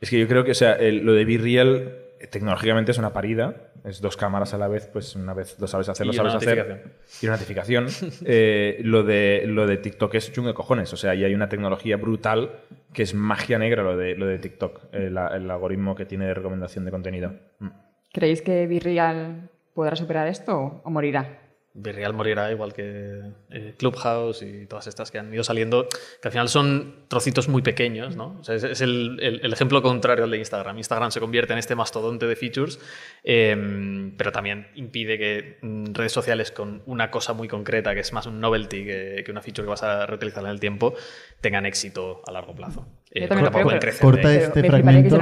[0.00, 3.12] Es que yo creo que, o sea, el- lo de Be-Real eh, tecnológicamente es una
[3.12, 3.72] parida.
[3.84, 6.34] Es dos cámaras a la vez, pues una vez lo sabes hacer, lo Y sabes
[6.34, 6.84] una hacer.
[7.22, 7.86] Y una notificación.
[8.24, 10.92] Eh, lo, de, lo de TikTok es chungo de cojones.
[10.92, 12.60] O sea, y hay una tecnología brutal
[12.92, 16.34] que es magia negra lo de, lo de TikTok, el, el algoritmo que tiene de
[16.34, 17.32] recomendación de contenido.
[17.58, 17.68] Mm.
[18.12, 21.49] ¿Creéis que Virreal podrá superar esto o morirá?
[21.72, 25.86] Virreal morirá igual que eh, Clubhouse y todas estas que han ido saliendo,
[26.20, 28.36] que al final son trocitos muy pequeños, ¿no?
[28.40, 30.76] O sea, es, es el, el- el ejemplo contrario al de Instagram.
[30.78, 32.80] Instagram se convierte en este mastodonte de features,
[33.22, 38.12] eh, pero también impide que mm, redes sociales con una cosa muy concreta, que es
[38.12, 40.94] más un novelty que, que una feature que vas a reutilizar en el tiempo,
[41.40, 42.86] tengan éxito a largo plazo.
[43.12, 44.00] Eh, tampoco pueden crecer.
[44.02, 45.16] Corta este me que fragmento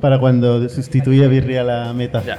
[0.00, 2.22] para cuando sustituya Virreal a Meta.
[2.22, 2.38] Ya.